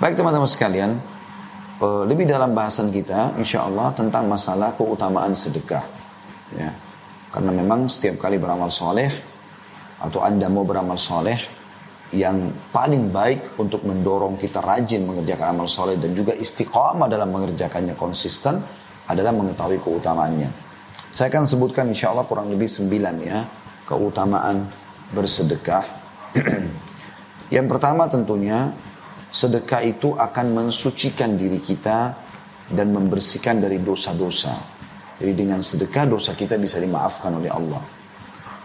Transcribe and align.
Baik 0.00 0.16
teman-teman 0.16 0.48
sekalian, 0.48 0.96
eh, 1.76 2.02
lebih 2.08 2.24
dalam 2.24 2.56
bahasan 2.56 2.88
kita, 2.88 3.36
insya 3.36 3.68
Allah 3.68 3.92
tentang 3.92 4.32
masalah 4.32 4.72
keutamaan 4.72 5.36
sedekah. 5.36 5.84
Ya. 6.56 6.72
Karena 7.28 7.52
memang 7.52 7.84
setiap 7.84 8.24
kali 8.24 8.40
beramal 8.40 8.72
soleh, 8.72 9.12
atau 10.00 10.24
anda 10.24 10.48
mau 10.48 10.64
beramal 10.64 10.96
soleh, 10.96 11.36
yang 12.16 12.48
paling 12.72 13.12
baik 13.12 13.60
untuk 13.60 13.84
mendorong 13.84 14.40
kita 14.40 14.64
rajin 14.64 15.04
mengerjakan 15.04 15.52
amal 15.52 15.68
soleh 15.68 16.00
dan 16.00 16.16
juga 16.16 16.32
istiqamah 16.32 17.06
dalam 17.06 17.28
mengerjakannya 17.28 17.92
konsisten 17.92 18.56
adalah 19.04 19.36
mengetahui 19.36 19.84
keutamaannya. 19.84 20.48
Saya 21.12 21.28
akan 21.28 21.44
sebutkan 21.44 21.92
insya 21.92 22.08
Allah 22.08 22.24
kurang 22.24 22.48
lebih 22.48 22.72
sembilan 22.72 23.14
ya 23.20 23.44
keutamaan 23.84 24.64
bersedekah. 25.12 25.84
yang 27.54 27.68
pertama 27.68 28.08
tentunya 28.08 28.89
sedekah 29.30 29.82
itu 29.86 30.14
akan 30.18 30.46
mensucikan 30.54 31.38
diri 31.38 31.62
kita 31.62 32.14
dan 32.70 32.90
membersihkan 32.94 33.62
dari 33.62 33.78
dosa-dosa. 33.82 34.54
Jadi 35.18 35.32
dengan 35.34 35.62
sedekah 35.62 36.06
dosa 36.06 36.34
kita 36.34 36.58
bisa 36.58 36.82
dimaafkan 36.82 37.34
oleh 37.38 37.50
Allah. 37.50 37.82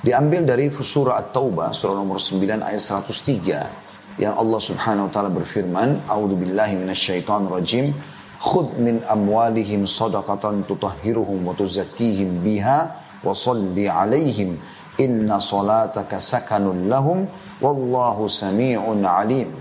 Diambil 0.06 0.46
dari 0.46 0.70
surah 0.70 1.18
At-Taubah, 1.18 1.74
surah 1.74 1.98
nomor 1.98 2.22
9 2.22 2.62
ayat 2.62 2.82
103 2.82 4.22
yang 4.22 4.38
Allah 4.38 4.62
Subhanahu 4.62 5.10
wa 5.10 5.12
taala 5.12 5.28
berfirman, 5.34 6.08
"A'udzu 6.08 6.36
billahi 6.40 6.80
minasyaitonir 6.80 7.52
rajim. 7.52 7.92
Khudh 8.40 8.78
min 8.80 9.02
amwalihim 9.04 9.84
shadaqatan 9.90 10.64
tutahhiruhum 10.70 11.44
wa 11.44 11.58
tuzakkihim 11.58 12.40
biha 12.46 12.96
wa 13.26 13.34
shalli 13.36 13.90
'alaihim. 13.90 14.56
Inna 15.02 15.44
salataka 15.44 16.24
sakanun 16.24 16.88
lahum 16.88 17.28
wallahu 17.60 18.32
samii'un 18.32 19.04
'alim." 19.04 19.52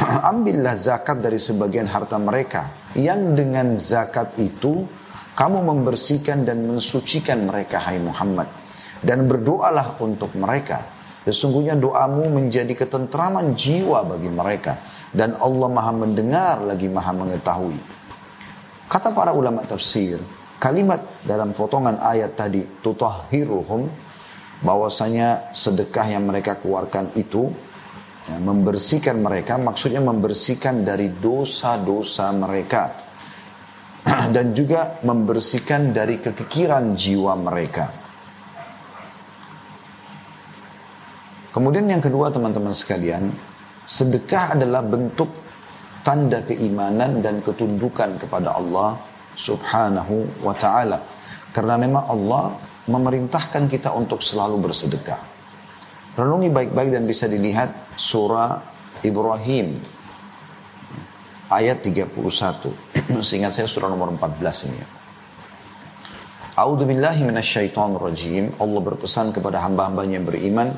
ambillah 0.30 0.76
zakat 0.76 1.20
dari 1.20 1.36
sebagian 1.36 1.88
harta 1.88 2.16
mereka 2.16 2.92
yang 2.96 3.36
dengan 3.36 3.76
zakat 3.76 4.36
itu 4.40 4.84
kamu 5.36 5.64
membersihkan 5.64 6.44
dan 6.44 6.68
mensucikan 6.68 7.48
mereka 7.48 7.80
hai 7.80 7.96
Muhammad. 7.96 8.48
Dan 9.00 9.24
berdoalah 9.24 9.96
untuk 10.04 10.36
mereka. 10.36 10.84
Sesungguhnya 11.24 11.72
doamu 11.72 12.28
menjadi 12.28 12.76
ketentraman 12.76 13.56
jiwa 13.56 14.04
bagi 14.04 14.28
mereka. 14.28 14.76
Dan 15.08 15.40
Allah 15.40 15.68
maha 15.72 15.92
mendengar 15.96 16.60
lagi 16.60 16.84
maha 16.92 17.16
mengetahui. 17.16 17.80
Kata 18.84 19.16
para 19.16 19.32
ulama 19.32 19.64
tafsir 19.64 20.20
kalimat 20.60 21.00
dalam 21.24 21.56
potongan 21.56 21.96
ayat 22.04 22.36
tadi 22.36 22.60
tutahhiruhum 22.84 23.88
bahwasanya 24.60 25.56
sedekah 25.56 26.04
yang 26.04 26.28
mereka 26.28 26.60
keluarkan 26.60 27.08
itu 27.16 27.48
ya, 28.28 28.36
membersihkan 28.36 29.22
mereka 29.22 29.56
maksudnya 29.56 30.02
membersihkan 30.02 30.84
dari 30.84 31.08
dosa-dosa 31.14 32.28
mereka 32.36 32.92
dan 34.34 34.56
juga 34.56 35.00
membersihkan 35.04 35.92
dari 35.92 36.20
kekikiran 36.20 36.96
jiwa 36.96 37.32
mereka. 37.36 37.86
Kemudian 41.50 41.90
yang 41.90 41.98
kedua 41.98 42.30
teman-teman 42.30 42.70
sekalian, 42.70 43.26
sedekah 43.82 44.54
adalah 44.54 44.86
bentuk 44.86 45.26
tanda 46.06 46.40
keimanan 46.46 47.18
dan 47.18 47.42
ketundukan 47.42 48.16
kepada 48.22 48.54
Allah 48.54 48.94
Subhanahu 49.34 50.46
wa 50.46 50.54
taala. 50.54 51.02
Karena 51.50 51.74
memang 51.74 52.06
Allah 52.06 52.54
memerintahkan 52.86 53.66
kita 53.66 53.90
untuk 53.94 54.22
selalu 54.22 54.70
bersedekah. 54.70 55.29
Renungi 56.18 56.50
baik-baik 56.50 56.90
dan 56.90 57.06
bisa 57.06 57.30
dilihat 57.30 57.94
surah 57.94 58.58
Ibrahim 59.06 59.78
ayat 61.46 61.86
31. 61.86 62.10
Seingat 63.28 63.54
saya 63.54 63.70
surah 63.70 63.86
nomor 63.86 64.10
14 64.18 64.66
ini. 64.66 64.82
A'udzu 66.58 66.82
billahi 66.82 67.22
minasyaitonir 67.22 68.02
rajim. 68.02 68.44
Allah 68.58 68.80
berpesan 68.82 69.30
kepada 69.30 69.62
hamba-hambanya 69.62 70.18
yang 70.18 70.26
beriman, 70.26 70.68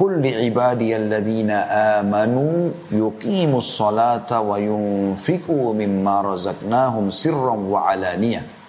"Qul 0.00 0.24
li 0.24 0.48
ibadiyalladzina 0.48 1.56
amanu 2.00 2.72
yuqimus 2.88 3.76
salata 3.76 4.40
wa 4.40 4.56
yunfiqu 4.56 5.76
mimma 5.76 6.32
razaqnahum 6.32 7.12
sirran 7.12 7.68
wa 7.68 7.92
alaniyah." 7.92 8.61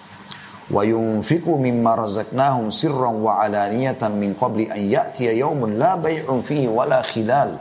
wa 0.72 0.80
yunfiqu 0.80 1.60
mimma 1.60 1.92
razaqnahum 1.98 2.72
sirran 2.72 3.20
wa 3.20 3.44
alaniyatan 3.44 4.16
min 4.16 4.32
qabli 4.32 4.72
an 4.72 4.80
ya'tiya 4.80 5.36
yaumun 5.36 5.76
la 5.76 6.00
bai'un 6.00 6.40
fihi 6.40 6.64
wa 6.70 6.88
la 6.88 7.04
khilal. 7.04 7.60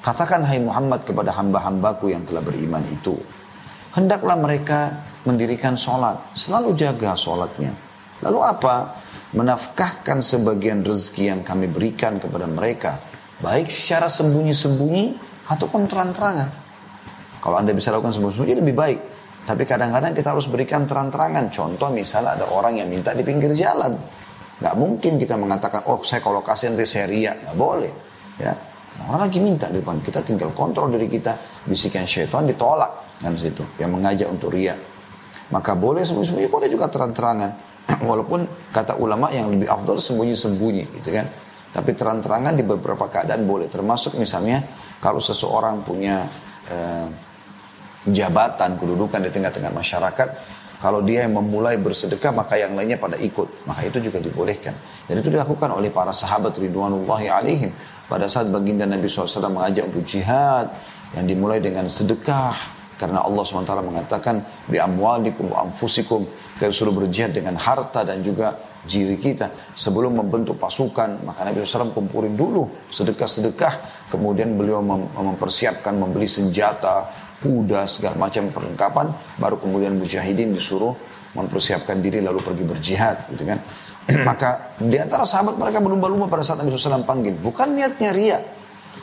Katakan 0.00 0.42
hai 0.48 0.58
Muhammad 0.64 1.04
kepada 1.04 1.30
hamba-hambaku 1.36 2.10
yang 2.10 2.24
telah 2.24 2.40
beriman 2.40 2.80
itu. 2.88 3.14
Hendaklah 3.92 4.34
mereka 4.40 5.04
mendirikan 5.28 5.76
sholat. 5.76 6.16
Selalu 6.32 6.72
jaga 6.72 7.12
sholatnya. 7.12 7.76
Lalu 8.24 8.38
apa? 8.40 8.96
Menafkahkan 9.36 10.24
sebagian 10.24 10.82
rezeki 10.82 11.36
yang 11.36 11.40
kami 11.44 11.68
berikan 11.68 12.16
kepada 12.16 12.48
mereka. 12.48 12.96
Baik 13.44 13.68
secara 13.68 14.08
sembunyi-sembunyi 14.08 15.20
ataupun 15.52 15.84
terang-terangan. 15.84 16.48
Kalau 17.40 17.56
Anda 17.60 17.76
bisa 17.76 17.92
lakukan 17.92 18.16
sembunyi-sembunyi 18.16 18.56
lebih 18.56 18.74
baik. 18.76 19.00
Tapi 19.44 19.62
kadang-kadang 19.64 20.12
kita 20.12 20.36
harus 20.36 20.46
berikan 20.46 20.84
terang-terangan. 20.84 21.48
Contoh 21.48 21.88
misalnya 21.90 22.38
ada 22.38 22.46
orang 22.52 22.78
yang 22.78 22.88
minta 22.92 23.16
di 23.16 23.24
pinggir 23.24 23.50
jalan. 23.56 23.96
Gak 24.60 24.76
mungkin 24.76 25.16
kita 25.16 25.40
mengatakan, 25.40 25.88
oh 25.88 26.04
saya 26.04 26.20
kalau 26.20 26.44
kasih 26.44 26.76
nanti 26.76 26.84
saya 26.84 27.08
riak. 27.08 27.48
Gak 27.48 27.56
boleh. 27.56 27.92
Ya. 28.36 28.52
Orang 29.08 29.24
lagi 29.24 29.40
minta 29.40 29.72
di 29.72 29.80
depan. 29.80 30.04
Kita 30.04 30.20
tinggal 30.20 30.52
kontrol 30.52 30.92
diri 30.92 31.08
kita. 31.08 31.32
Bisikan 31.64 32.04
syaitan 32.04 32.44
ditolak. 32.44 33.16
Kan 33.18 33.32
situ. 33.34 33.64
Yang 33.80 33.90
mengajak 33.96 34.28
untuk 34.28 34.52
riak. 34.52 34.76
Maka 35.50 35.74
boleh 35.74 36.06
sembunyi-sembunyi, 36.06 36.46
boleh 36.46 36.68
juga 36.70 36.86
terang-terangan. 36.92 37.50
Walaupun 38.08 38.70
kata 38.70 39.00
ulama 39.00 39.32
yang 39.34 39.50
lebih 39.50 39.66
afdol 39.66 39.98
sembunyi-sembunyi 39.98 40.84
gitu 41.00 41.10
kan. 41.10 41.26
Tapi 41.70 41.90
terang-terangan 41.96 42.54
di 42.54 42.62
beberapa 42.62 43.08
keadaan 43.10 43.48
boleh. 43.48 43.66
Termasuk 43.66 44.14
misalnya 44.20 44.60
kalau 45.00 45.18
seseorang 45.18 45.80
punya... 45.82 46.28
Eh, 46.70 47.29
jabatan, 48.08 48.80
kedudukan 48.80 49.20
di 49.26 49.30
tengah-tengah 49.32 49.72
masyarakat, 49.72 50.28
kalau 50.80 51.04
dia 51.04 51.28
yang 51.28 51.36
memulai 51.36 51.76
bersedekah 51.76 52.32
maka 52.32 52.56
yang 52.56 52.72
lainnya 52.72 52.96
pada 52.96 53.20
ikut. 53.20 53.68
Maka 53.68 53.84
itu 53.84 54.00
juga 54.00 54.16
dibolehkan. 54.16 54.72
Dan 55.04 55.20
itu 55.20 55.28
dilakukan 55.28 55.76
oleh 55.76 55.92
para 55.92 56.08
sahabat 56.08 56.56
ridwanullahi 56.56 57.28
alaihim. 57.28 57.68
Pada 58.08 58.24
saat 58.32 58.48
baginda 58.48 58.88
Nabi 58.88 59.04
SAW 59.04 59.52
mengajak 59.52 59.92
untuk 59.92 60.08
jihad 60.08 60.72
yang 61.12 61.28
dimulai 61.28 61.60
dengan 61.60 61.84
sedekah. 61.84 62.80
Karena 62.96 63.24
Allah 63.24 63.44
SWT 63.44 63.72
mengatakan 63.80 64.40
bi 64.68 64.80
amwalikum 64.80 65.52
wa 65.52 65.68
anfusikum. 65.68 66.24
Kita 66.56 66.72
suruh 66.72 66.96
berjihad 66.96 67.36
dengan 67.36 67.60
harta 67.60 68.00
dan 68.00 68.24
juga 68.24 68.56
diri 68.80 69.20
kita. 69.20 69.76
Sebelum 69.76 70.16
membentuk 70.16 70.56
pasukan 70.56 71.28
maka 71.28 71.44
Nabi 71.44 71.60
SAW 71.60 71.92
kumpulin 71.92 72.32
dulu 72.32 72.88
sedekah-sedekah. 72.88 74.08
Kemudian 74.08 74.56
beliau 74.56 74.80
mempersiapkan 74.80 75.92
membeli 75.92 76.24
senjata, 76.24 77.28
kuda, 77.40 77.88
segala 77.88 78.16
macam 78.20 78.52
perlengkapan, 78.52 79.06
baru 79.40 79.56
kemudian 79.58 79.96
mujahidin 79.96 80.52
disuruh 80.52 80.92
mempersiapkan 81.32 81.98
diri 81.98 82.20
lalu 82.20 82.40
pergi 82.44 82.64
berjihad, 82.68 83.16
gitu 83.32 83.44
kan. 83.48 83.58
Maka 84.28 84.76
di 84.76 84.96
antara 85.00 85.24
sahabat 85.24 85.56
mereka 85.56 85.80
berlumba-lumba 85.80 86.28
pada 86.28 86.44
saat 86.44 86.60
Nabi 86.60 86.74
SAW 86.74 87.06
panggil. 87.06 87.36
Bukan 87.38 87.76
niatnya 87.76 88.10
ria. 88.12 88.38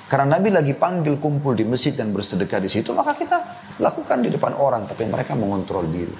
Karena 0.08 0.40
Nabi 0.40 0.52
lagi 0.52 0.72
panggil 0.72 1.20
kumpul 1.20 1.56
di 1.56 1.68
masjid 1.68 1.92
dan 1.92 2.16
bersedekah 2.16 2.64
di 2.64 2.72
situ, 2.72 2.96
maka 2.96 3.16
kita 3.16 3.38
lakukan 3.84 4.24
di 4.24 4.32
depan 4.32 4.56
orang, 4.56 4.88
tapi 4.88 5.04
mereka 5.04 5.36
mengontrol 5.36 5.84
diri. 5.88 6.16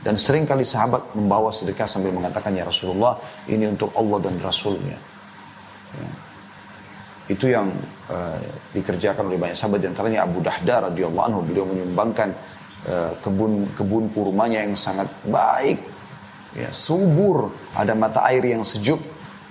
Dan 0.00 0.16
sering 0.16 0.46
kali 0.46 0.62
sahabat 0.62 1.18
membawa 1.18 1.50
sedekah 1.50 1.84
sambil 1.84 2.14
mengatakan, 2.14 2.54
Ya 2.54 2.64
Rasulullah, 2.64 3.18
ini 3.50 3.66
untuk 3.66 3.90
Allah 3.98 4.18
dan 4.22 4.38
Rasulnya. 4.38 4.96
Ya. 5.96 6.25
Itu 7.26 7.50
yang 7.50 7.74
uh, 8.06 8.38
dikerjakan 8.70 9.26
oleh 9.26 9.38
banyak 9.38 9.58
sahabat 9.58 9.82
di 9.82 9.88
antaranya 9.90 10.22
Abu 10.22 10.38
Dahda 10.38 10.90
radhiyallahu 10.90 11.26
anhu. 11.26 11.40
Beliau 11.42 11.66
menyumbangkan 11.66 12.30
uh, 12.86 13.12
kebun 13.18 13.66
kebun 13.74 14.10
kurmanya 14.14 14.62
yang 14.62 14.78
sangat 14.78 15.10
baik. 15.26 15.82
Ya 16.54 16.70
subur. 16.70 17.50
Ada 17.74 17.98
mata 17.98 18.22
air 18.30 18.46
yang 18.46 18.62
sejuk. 18.62 19.02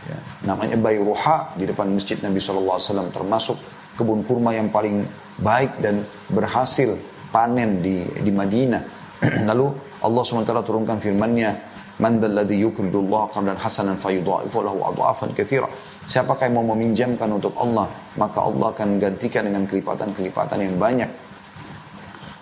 Ya, 0.05 0.17
namanya 0.45 0.77
Bayruha 0.77 1.57
di 1.57 1.65
depan 1.65 1.89
masjid 1.89 2.15
Nabi 2.21 2.37
SAW 2.37 3.09
termasuk 3.09 3.57
kebun 3.97 4.21
kurma 4.21 4.53
yang 4.53 4.69
paling 4.69 5.01
baik 5.41 5.81
dan 5.81 6.05
berhasil 6.29 6.95
panen 7.33 7.83
di 7.83 8.05
di 8.23 8.31
Madinah. 8.31 8.83
Lalu 9.49 9.67
Allah 10.05 10.21
SWT 10.21 10.53
turunkan 10.63 11.01
firman-Nya 11.01 11.74
Man 11.95 12.19
dalladhi 12.19 12.59
yukridullah 12.59 13.31
qardan 13.31 13.55
hasanan 13.55 13.95
fayudha'ifu 13.95 14.59
lahu 14.59 14.83
adha'afan 14.91 15.31
katsira. 15.31 15.71
Siapakah 16.05 16.51
yang 16.51 16.59
mau 16.59 16.75
meminjamkan 16.75 17.31
untuk 17.31 17.55
Allah, 17.55 17.87
maka 18.19 18.43
Allah 18.43 18.75
akan 18.75 18.99
gantikan 18.99 19.47
dengan 19.47 19.63
kelipatan-kelipatan 19.63 20.59
yang 20.59 20.75
banyak. 20.75 21.07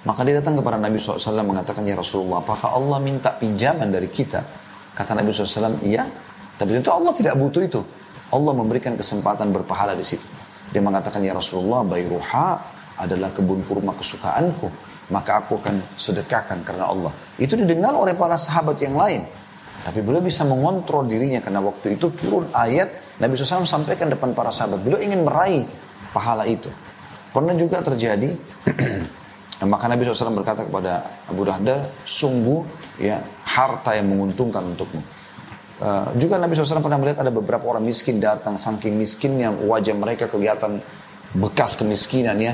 Maka 0.04 0.20
dia 0.28 0.42
datang 0.42 0.60
kepada 0.60 0.76
Nabi 0.76 1.00
SAW 1.00 1.46
mengatakan, 1.48 1.86
Ya 1.88 1.96
Rasulullah, 1.96 2.44
apakah 2.44 2.76
Allah 2.76 3.00
minta 3.00 3.32
pinjaman 3.40 3.88
dari 3.88 4.12
kita? 4.12 4.44
Kata 4.92 5.16
Nabi 5.16 5.32
SAW, 5.32 5.80
iya. 5.86 6.04
Tapi 6.60 6.76
itu 6.76 6.92
Allah 6.92 7.14
tidak 7.16 7.40
butuh 7.40 7.62
itu. 7.64 7.82
Allah 8.34 8.52
memberikan 8.52 8.98
kesempatan 9.00 9.54
berpahala 9.54 9.96
di 9.96 10.04
situ. 10.04 10.26
Dia 10.76 10.82
mengatakan, 10.84 11.24
Ya 11.24 11.32
Rasulullah, 11.32 11.88
bayruha 11.88 12.58
adalah 13.00 13.30
kebun 13.32 13.64
kurma 13.64 13.96
kesukaanku, 13.96 14.68
maka 15.14 15.46
aku 15.46 15.62
akan 15.62 15.96
sedekahkan 15.96 16.66
karena 16.68 16.90
Allah. 16.90 17.14
Itu 17.40 17.56
didengar 17.56 17.96
oleh 17.96 18.18
para 18.18 18.36
sahabat 18.36 18.82
yang 18.84 18.98
lain. 19.00 19.24
Tapi 19.84 20.00
beliau 20.00 20.24
bisa 20.24 20.48
mengontrol 20.48 21.04
dirinya 21.04 21.44
karena 21.44 21.60
waktu 21.60 22.00
itu 22.00 22.08
turun 22.16 22.48
ayat 22.56 23.20
Nabi 23.20 23.36
SAW 23.36 23.68
sampaikan 23.68 24.08
depan 24.08 24.32
para 24.32 24.50
sahabat. 24.50 24.80
Beliau 24.80 25.04
ingin 25.04 25.28
meraih 25.28 25.68
pahala 26.16 26.48
itu. 26.48 26.72
Pernah 27.36 27.52
juga 27.60 27.84
terjadi 27.84 28.32
maka 29.68 29.86
Nabi 29.88 30.08
SAW 30.08 30.36
berkata 30.36 30.68
kepada 30.68 31.24
Abu 31.28 31.44
Dahda, 31.48 31.88
sungguh 32.04 32.64
ya 33.00 33.20
harta 33.48 33.96
yang 33.96 34.12
menguntungkan 34.12 34.64
untukmu. 34.64 35.04
Uh, 35.84 36.08
juga 36.16 36.40
Nabi 36.40 36.56
SAW 36.56 36.84
pernah 36.84 37.00
melihat 37.00 37.24
ada 37.24 37.32
beberapa 37.34 37.68
orang 37.68 37.84
miskin 37.84 38.20
datang, 38.20 38.56
saking 38.56 38.96
miskinnya 38.96 39.52
wajah 39.52 39.96
mereka 39.96 40.32
kelihatan 40.32 40.80
bekas 41.36 41.76
kemiskinan 41.76 42.40
ya. 42.40 42.54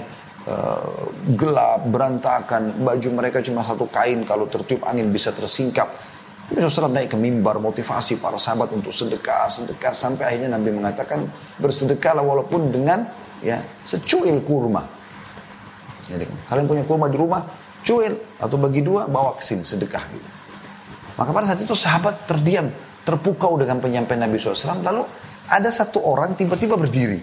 Uh, 0.50 1.12
gelap, 1.36 1.86
berantakan, 1.92 2.74
baju 2.82 3.10
mereka 3.14 3.44
cuma 3.44 3.62
satu 3.62 3.86
kain, 3.92 4.24
kalau 4.26 4.50
tertiup 4.50 4.82
angin 4.88 5.12
bisa 5.14 5.30
tersingkap. 5.30 5.92
Nabi 6.50 6.66
SAW 6.66 6.90
naik 6.90 7.14
ke 7.14 7.18
mimbar 7.18 7.62
motivasi 7.62 8.18
para 8.18 8.42
sahabat 8.42 8.74
untuk 8.74 8.90
sedekah, 8.90 9.46
sedekah 9.54 9.94
sampai 9.94 10.34
akhirnya 10.34 10.58
Nabi 10.58 10.74
mengatakan 10.74 11.30
bersedekahlah 11.62 12.26
walaupun 12.26 12.74
dengan 12.74 13.06
ya 13.46 13.62
secuil 13.86 14.42
kurma. 14.42 14.82
Jadi, 16.10 16.26
kalian 16.50 16.66
punya 16.66 16.84
kurma 16.90 17.06
di 17.06 17.22
rumah, 17.22 17.46
cuil 17.86 18.18
atau 18.42 18.58
bagi 18.58 18.82
dua, 18.82 19.06
bawa 19.06 19.38
ke 19.38 19.46
sini 19.46 19.62
sedekah 19.62 20.04
gitu. 20.10 20.30
Maka 21.22 21.30
pada 21.30 21.46
saat 21.54 21.62
itu 21.62 21.78
sahabat 21.78 22.26
terdiam, 22.26 22.66
terpukau 23.06 23.54
dengan 23.62 23.78
penyampaian 23.78 24.26
Nabi 24.26 24.42
SAW. 24.42 24.82
Lalu 24.82 25.06
ada 25.54 25.70
satu 25.70 26.02
orang 26.02 26.34
tiba-tiba 26.34 26.74
berdiri 26.82 27.22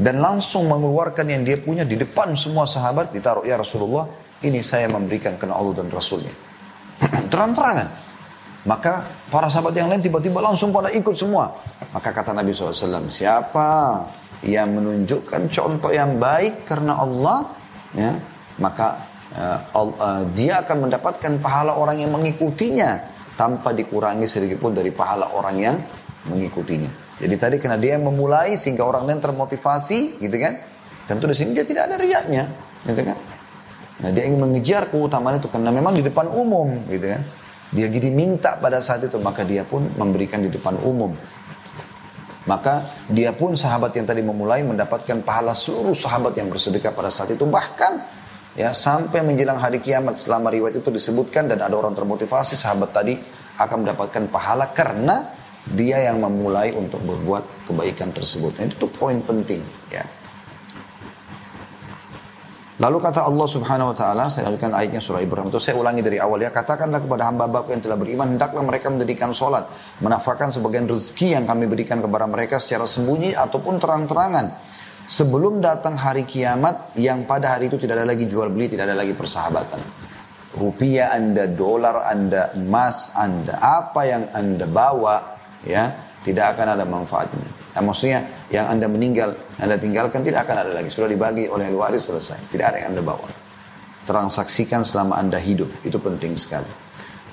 dan 0.00 0.18
langsung 0.18 0.66
mengeluarkan 0.66 1.28
yang 1.28 1.42
dia 1.46 1.60
punya 1.60 1.86
di 1.86 1.94
depan 1.94 2.34
semua 2.34 2.66
sahabat 2.66 3.14
ditaruh 3.14 3.46
ya 3.46 3.54
Rasulullah 3.54 4.10
ini 4.42 4.58
saya 4.64 4.90
memberikan 4.90 5.38
karena 5.38 5.54
Allah 5.54 5.74
dan 5.78 5.88
Rasulnya 5.92 6.34
terang-terangan 7.32 8.03
maka 8.64 9.04
para 9.28 9.46
sahabat 9.52 9.76
yang 9.76 9.92
lain 9.92 10.00
tiba-tiba 10.00 10.40
langsung 10.40 10.72
pada 10.72 10.88
ikut 10.88 11.12
semua 11.12 11.52
maka 11.92 12.10
kata 12.10 12.32
Nabi 12.32 12.56
SAW 12.56 13.12
siapa 13.12 14.00
yang 14.44 14.76
menunjukkan 14.76 15.48
contoh 15.48 15.90
yang 15.90 16.20
baik 16.20 16.68
karena 16.68 17.00
Allah 17.00 17.48
ya, 17.96 18.12
maka 18.60 19.00
uh, 19.34 19.58
uh, 19.72 20.22
dia 20.36 20.60
akan 20.60 20.88
mendapatkan 20.88 21.32
pahala 21.40 21.80
orang 21.80 22.04
yang 22.04 22.12
mengikutinya 22.12 23.00
tanpa 23.34 23.72
dikurangi 23.72 24.28
sedikit 24.28 24.60
pun 24.60 24.76
dari 24.76 24.92
pahala 24.92 25.32
orang 25.32 25.56
yang 25.58 25.76
mengikutinya. 26.28 27.18
Jadi 27.18 27.34
tadi 27.38 27.56
karena 27.62 27.78
dia 27.78 27.96
yang 27.96 28.06
memulai 28.06 28.58
sehingga 28.58 28.84
orang 28.84 29.06
lain 29.06 29.22
termotivasi, 29.22 30.18
gitu 30.18 30.36
kan? 30.38 30.60
Tentu 31.06 31.30
di 31.30 31.36
sini 31.36 31.50
dia 31.54 31.66
tidak 31.66 31.90
ada 31.90 31.96
riaknya, 31.98 32.50
gitu 32.84 33.02
kan? 33.06 33.16
Nah 34.02 34.10
dia 34.10 34.26
ingin 34.26 34.40
mengejar 34.42 34.90
keutamaan 34.90 35.38
itu 35.38 35.46
karena 35.46 35.70
memang 35.70 35.94
di 35.94 36.02
depan 36.02 36.26
umum, 36.26 36.74
gitu 36.90 37.06
kan? 37.14 37.22
Dia 37.72 37.88
jadi 37.88 38.12
minta 38.12 38.60
pada 38.60 38.82
saat 38.82 39.06
itu 39.06 39.16
maka 39.22 39.46
dia 39.46 39.64
pun 39.64 39.88
memberikan 39.96 40.42
di 40.44 40.50
depan 40.52 40.76
umum. 40.84 41.14
Maka 42.44 42.84
dia 43.08 43.32
pun 43.32 43.56
sahabat 43.56 43.96
yang 43.96 44.04
tadi 44.04 44.20
memulai 44.20 44.60
mendapatkan 44.60 45.24
pahala 45.24 45.56
seluruh 45.56 45.96
sahabat 45.96 46.36
yang 46.36 46.52
bersedekah 46.52 46.92
pada 46.92 47.08
saat 47.08 47.32
itu. 47.32 47.48
Bahkan 47.48 47.92
ya 48.60 48.76
sampai 48.76 49.24
menjelang 49.24 49.56
hari 49.56 49.80
kiamat 49.80 50.20
selama 50.20 50.52
riwayat 50.52 50.84
itu 50.84 50.92
disebutkan 50.92 51.48
dan 51.48 51.64
ada 51.64 51.72
orang 51.72 51.96
termotivasi 51.96 52.52
sahabat 52.52 52.92
tadi 52.92 53.16
akan 53.56 53.88
mendapatkan 53.88 54.28
pahala 54.28 54.76
karena 54.76 55.32
dia 55.64 56.04
yang 56.04 56.20
memulai 56.20 56.76
untuk 56.76 57.00
berbuat 57.00 57.64
kebaikan 57.64 58.12
tersebut. 58.12 58.60
Nah, 58.60 58.68
itu 58.68 58.86
poin 58.92 59.16
penting 59.24 59.64
ya. 59.88 60.04
Lalu 62.74 62.98
kata 62.98 63.22
Allah 63.22 63.46
subhanahu 63.46 63.94
wa 63.94 63.96
ta'ala, 63.96 64.26
saya 64.26 64.50
lanjutkan 64.50 64.74
ayatnya 64.74 64.98
surah 64.98 65.22
Ibrahim 65.22 65.46
itu, 65.46 65.62
saya 65.62 65.78
ulangi 65.78 66.02
dari 66.02 66.18
awal 66.18 66.42
ya, 66.42 66.50
katakanlah 66.50 67.06
kepada 67.06 67.30
hamba-hambaku 67.30 67.70
yang 67.70 67.78
telah 67.78 67.94
beriman, 67.94 68.34
hendaklah 68.34 68.66
mereka 68.66 68.90
mendirikan 68.90 69.30
sholat, 69.30 69.70
menafkahkan 70.02 70.50
sebagian 70.50 70.90
rezeki 70.90 71.38
yang 71.38 71.46
kami 71.46 71.70
berikan 71.70 72.02
kepada 72.02 72.26
mereka 72.26 72.58
secara 72.58 72.90
sembunyi 72.90 73.30
ataupun 73.30 73.78
terang-terangan. 73.78 74.58
Sebelum 75.06 75.62
datang 75.62 75.94
hari 75.94 76.26
kiamat, 76.26 76.98
yang 76.98 77.22
pada 77.30 77.54
hari 77.54 77.70
itu 77.70 77.78
tidak 77.78 78.02
ada 78.02 78.10
lagi 78.10 78.26
jual 78.26 78.50
beli, 78.50 78.66
tidak 78.66 78.90
ada 78.90 78.98
lagi 78.98 79.14
persahabatan. 79.14 79.78
Rupiah 80.58 81.14
anda, 81.14 81.46
dolar 81.46 82.10
anda, 82.10 82.50
emas 82.58 83.14
anda, 83.14 83.54
apa 83.62 84.02
yang 84.02 84.34
anda 84.34 84.66
bawa, 84.66 85.38
ya, 85.62 85.94
tidak 86.26 86.58
akan 86.58 86.74
ada 86.74 86.82
manfaatnya. 86.82 87.63
Nah, 87.74 87.82
maksudnya 87.82 88.22
yang 88.54 88.70
Anda 88.70 88.86
meninggal, 88.86 89.34
Anda 89.58 89.74
tinggalkan 89.74 90.22
tidak 90.22 90.46
akan 90.46 90.56
ada 90.62 90.70
lagi. 90.78 90.94
Sudah 90.94 91.10
dibagi 91.10 91.50
oleh 91.50 91.74
waris 91.74 92.06
selesai. 92.06 92.46
Tidak 92.54 92.62
ada 92.62 92.78
yang 92.78 92.94
Anda 92.94 93.02
bawa. 93.02 93.26
Transaksikan 94.06 94.86
selama 94.86 95.18
Anda 95.18 95.42
hidup. 95.42 95.82
Itu 95.82 95.98
penting 95.98 96.38
sekali. 96.38 96.70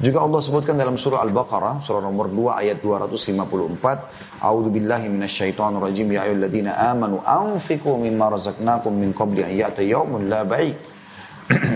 Juga 0.01 0.25
Allah 0.25 0.41
sebutkan 0.41 0.81
dalam 0.81 0.97
surah 0.97 1.21
Al-Baqarah, 1.21 1.85
surah 1.85 2.01
nomor 2.01 2.33
2 2.33 2.57
ayat 2.57 2.81
254. 2.81 4.41
A'udhu 4.41 4.73
billahi 4.73 5.13
minasyaitan 5.13 5.77
rajim. 5.77 6.09
Ya 6.09 6.25
ayulladzina 6.25 6.73
amanu 6.89 7.21
anfiku 7.21 8.01
mimma 8.01 8.33
razaqnakum 8.33 8.97
min 8.97 9.13
qabli 9.13 9.45
an 9.45 9.53
ya'ta 9.53 9.85
yawmun 9.85 10.25
la 10.25 10.41
bai' 10.41 10.73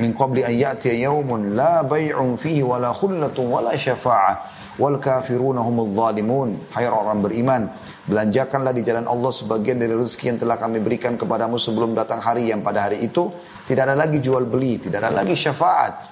min 0.02 0.10
qabli 0.16 0.42
an 0.42 0.54
ya'ti 0.56 0.96
yawmun 1.06 1.54
la 1.56 1.84
bai'un 1.84 2.34
fihi 2.42 2.64
wala 2.64 2.90
khullatun 2.96 3.46
wala 3.46 3.76
syafa'ah 3.76 4.65
wal 4.76 5.00
kafiruna 5.00 5.64
humul 5.64 5.92
zalimun. 5.96 6.72
Hai 6.72 6.88
orang 6.88 7.24
beriman, 7.24 7.72
belanjakanlah 8.08 8.76
di 8.76 8.82
jalan 8.84 9.08
Allah 9.08 9.32
sebagian 9.32 9.80
dari 9.80 9.96
rezeki 9.96 10.26
yang 10.36 10.40
telah 10.40 10.58
kami 10.60 10.84
berikan 10.84 11.16
kepadamu 11.16 11.56
sebelum 11.56 11.96
datang 11.96 12.20
hari 12.20 12.52
yang 12.52 12.60
pada 12.60 12.88
hari 12.88 13.04
itu 13.04 13.32
tidak 13.68 13.92
ada 13.92 13.96
lagi 13.96 14.20
jual 14.20 14.44
beli, 14.48 14.80
tidak 14.80 15.04
ada 15.08 15.12
lagi 15.24 15.36
syafaat. 15.36 16.12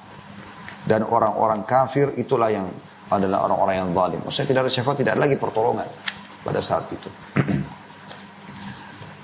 Dan 0.84 1.08
orang-orang 1.08 1.64
kafir 1.64 2.12
itulah 2.20 2.52
yang 2.52 2.68
adalah 3.08 3.48
orang-orang 3.48 3.76
yang 3.80 3.90
zalim. 3.96 4.20
Maksudnya 4.20 4.48
tidak 4.52 4.62
ada 4.68 4.72
syafaat, 4.72 4.98
tidak 5.00 5.12
ada 5.16 5.22
lagi 5.24 5.36
pertolongan 5.40 5.88
pada 6.44 6.60
saat 6.60 6.92
itu. 6.92 7.10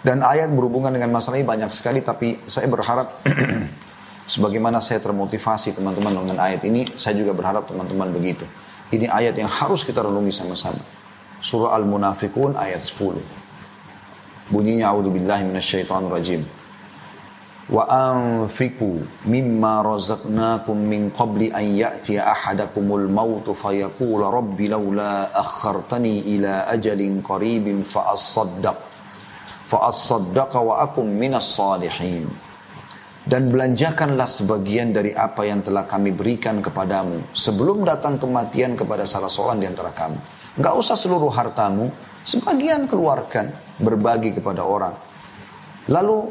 Dan 0.07 0.23
ayat 0.23 0.47
berhubungan 0.55 0.95
dengan 0.95 1.11
masalah 1.11 1.35
ini 1.35 1.47
banyak 1.47 1.67
sekali, 1.75 1.99
tapi 1.99 2.39
saya 2.47 2.71
berharap 2.71 3.19
sebagaimana 4.33 4.79
saya 4.79 5.03
termotivasi 5.03 5.75
teman-teman 5.75 6.23
dengan 6.23 6.39
ayat 6.39 6.63
ini, 6.63 6.95
saya 6.95 7.19
juga 7.19 7.35
berharap 7.35 7.67
teman-teman 7.67 8.07
begitu. 8.15 8.47
Ini 8.89 9.05
ayat 9.05 9.37
yang 9.37 9.49
harus 9.49 9.85
kita 9.85 10.01
renungi 10.01 10.33
sama-sama. 10.33 10.81
Surah 11.39 11.77
Al-Munafikun 11.77 12.57
ayat 12.57 12.81
10. 12.81 13.21
Bunyinya 14.49 14.89
A'udzubillahi 14.89 15.45
minasyaitonir 15.45 16.09
rajim. 16.09 16.41
Wa 17.69 17.85
anfiku 17.85 18.97
mimma 19.29 19.85
razaqnakum 19.85 20.73
min 20.73 21.13
qabli 21.13 21.53
an 21.53 21.69
ya'tiya 21.69 22.25
ahadakumul 22.33 23.05
maut 23.05 23.45
fayaqula 23.45 24.33
rabbi 24.33 24.65
laula 24.73 25.29
akhartani 25.37 26.33
ila 26.33 26.65
ajalin 26.73 27.21
qaribin 27.21 27.85
fa 27.85 28.09
asaddaq 28.09 28.73
fa 29.69 29.85
asaddaqa 29.85 30.57
wa 30.65 30.81
akum 30.81 31.05
minas 31.05 31.45
salihin 31.45 32.25
dan 33.29 33.53
belanjakanlah 33.53 34.25
sebagian 34.25 34.89
dari 34.89 35.13
apa 35.13 35.45
yang 35.45 35.61
telah 35.61 35.85
kami 35.85 36.09
berikan 36.17 36.65
kepadamu 36.65 37.29
sebelum 37.37 37.85
datang 37.85 38.17
kematian 38.17 38.73
kepada 38.73 39.05
salah 39.05 39.29
seorang 39.29 39.61
di 39.61 39.69
antara 39.69 39.93
kamu. 39.93 40.17
Enggak 40.57 40.73
usah 40.73 40.97
seluruh 40.97 41.29
hartamu, 41.29 41.93
sebagian 42.25 42.89
keluarkan, 42.89 43.53
berbagi 43.77 44.33
kepada 44.33 44.65
orang. 44.65 44.97
Lalu 45.93 46.25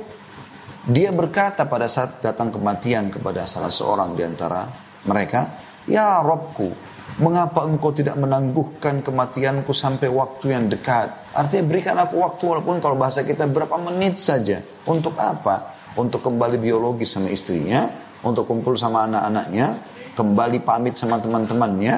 dia 0.90 1.14
berkata 1.14 1.70
pada 1.70 1.86
saat 1.86 2.18
datang 2.18 2.50
kematian 2.50 3.14
kepada 3.14 3.46
salah 3.46 3.70
seorang 3.70 4.18
di 4.18 4.26
antara 4.26 4.66
mereka, 5.06 5.54
Ya 5.86 6.18
Robku, 6.18 6.74
mengapa 7.22 7.62
engkau 7.62 7.94
tidak 7.94 8.18
menangguhkan 8.18 9.06
kematianku 9.06 9.70
sampai 9.70 10.10
waktu 10.10 10.50
yang 10.50 10.66
dekat? 10.66 11.14
Artinya 11.30 11.64
berikan 11.70 11.96
aku 12.02 12.18
waktu 12.18 12.42
walaupun 12.42 12.82
kalau 12.82 12.98
bahasa 12.98 13.22
kita 13.22 13.46
berapa 13.46 13.78
menit 13.86 14.18
saja. 14.18 14.58
Untuk 14.82 15.14
apa? 15.14 15.77
Untuk 15.98 16.22
kembali 16.22 16.62
biologi 16.62 17.02
sama 17.02 17.26
istrinya, 17.34 17.90
untuk 18.22 18.46
kumpul 18.46 18.78
sama 18.78 19.10
anak-anaknya, 19.10 19.66
kembali 20.14 20.58
pamit 20.62 20.94
sama 20.94 21.18
teman-temannya. 21.18 21.94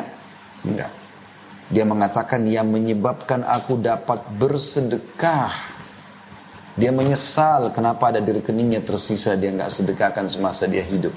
Enggak. 0.64 0.92
Dia 1.70 1.84
mengatakan 1.86 2.48
yang 2.48 2.72
menyebabkan 2.72 3.46
aku 3.46 3.78
dapat 3.78 4.24
bersedekah. 4.40 5.52
Dia 6.74 6.90
menyesal 6.90 7.70
kenapa 7.76 8.10
ada 8.10 8.24
di 8.24 8.32
rekeningnya 8.32 8.80
tersisa 8.80 9.36
dia 9.36 9.52
nggak 9.52 9.70
sedekahkan 9.70 10.26
semasa 10.26 10.64
dia 10.64 10.82
hidup. 10.82 11.12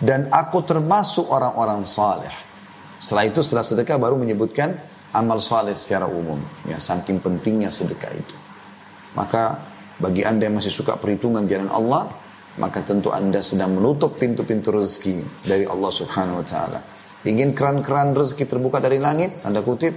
Dan 0.00 0.32
aku 0.32 0.64
termasuk 0.66 1.28
orang-orang 1.30 1.86
saleh. 1.86 2.32
Setelah 2.98 3.24
itu 3.28 3.44
setelah 3.44 3.62
sedekah 3.62 4.00
baru 4.00 4.16
menyebutkan 4.18 4.74
amal 5.14 5.38
saleh 5.38 5.76
secara 5.78 6.10
umum. 6.10 6.40
Ya, 6.66 6.80
saking 6.82 7.22
pentingnya 7.22 7.70
sedekah 7.70 8.10
itu. 8.16 8.36
Maka 9.14 9.73
bagi 9.98 10.26
anda 10.26 10.50
yang 10.50 10.58
masih 10.58 10.74
suka 10.74 10.98
perhitungan 10.98 11.46
jalan 11.46 11.70
Allah, 11.70 12.10
maka 12.58 12.82
tentu 12.82 13.10
anda 13.10 13.42
sedang 13.42 13.78
menutup 13.78 14.18
pintu-pintu 14.18 14.70
rezeki 14.74 15.22
dari 15.42 15.66
Allah 15.66 15.90
subhanahu 15.90 16.42
wa 16.42 16.46
ta'ala. 16.46 16.80
Ingin 17.24 17.56
keran-keran 17.56 18.12
rezeki 18.12 18.44
terbuka 18.46 18.78
dari 18.78 19.00
langit, 19.00 19.42
anda 19.42 19.64
kutip, 19.64 19.96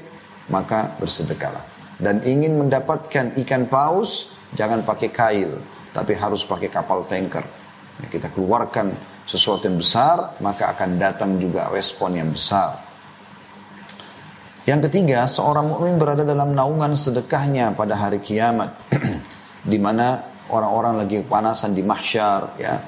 maka 0.49 0.95
bersedekahlah. 0.97 1.61
Dan 1.97 2.21
ingin 2.23 2.55
mendapatkan 2.55 3.35
ikan 3.41 3.67
paus, 3.67 4.31
jangan 4.53 4.85
pakai 4.85 5.09
kail, 5.09 5.51
tapi 5.91 6.13
harus 6.13 6.45
pakai 6.45 6.69
kapal 6.69 7.03
tanker. 7.09 7.43
Kita 8.07 8.29
keluarkan 8.29 8.93
sesuatu 9.25 9.65
yang 9.67 9.81
besar, 9.81 10.37
maka 10.39 10.71
akan 10.71 11.01
datang 11.01 11.35
juga 11.41 11.67
respon 11.73 12.15
yang 12.15 12.29
besar. 12.29 12.85
Yang 14.67 14.91
ketiga, 14.91 15.27
seorang 15.27 15.67
mukmin 15.67 15.95
berada 15.95 16.27
dalam 16.27 16.51
naungan 16.51 16.95
sedekahnya 16.95 17.75
pada 17.75 17.95
hari 17.95 18.19
kiamat, 18.19 18.75
di 19.67 19.75
mana 19.75 20.23
orang-orang 20.47 21.03
lagi 21.03 21.19
kepanasan 21.27 21.75
di 21.75 21.83
mahsyar, 21.83 22.55
ya, 22.55 22.79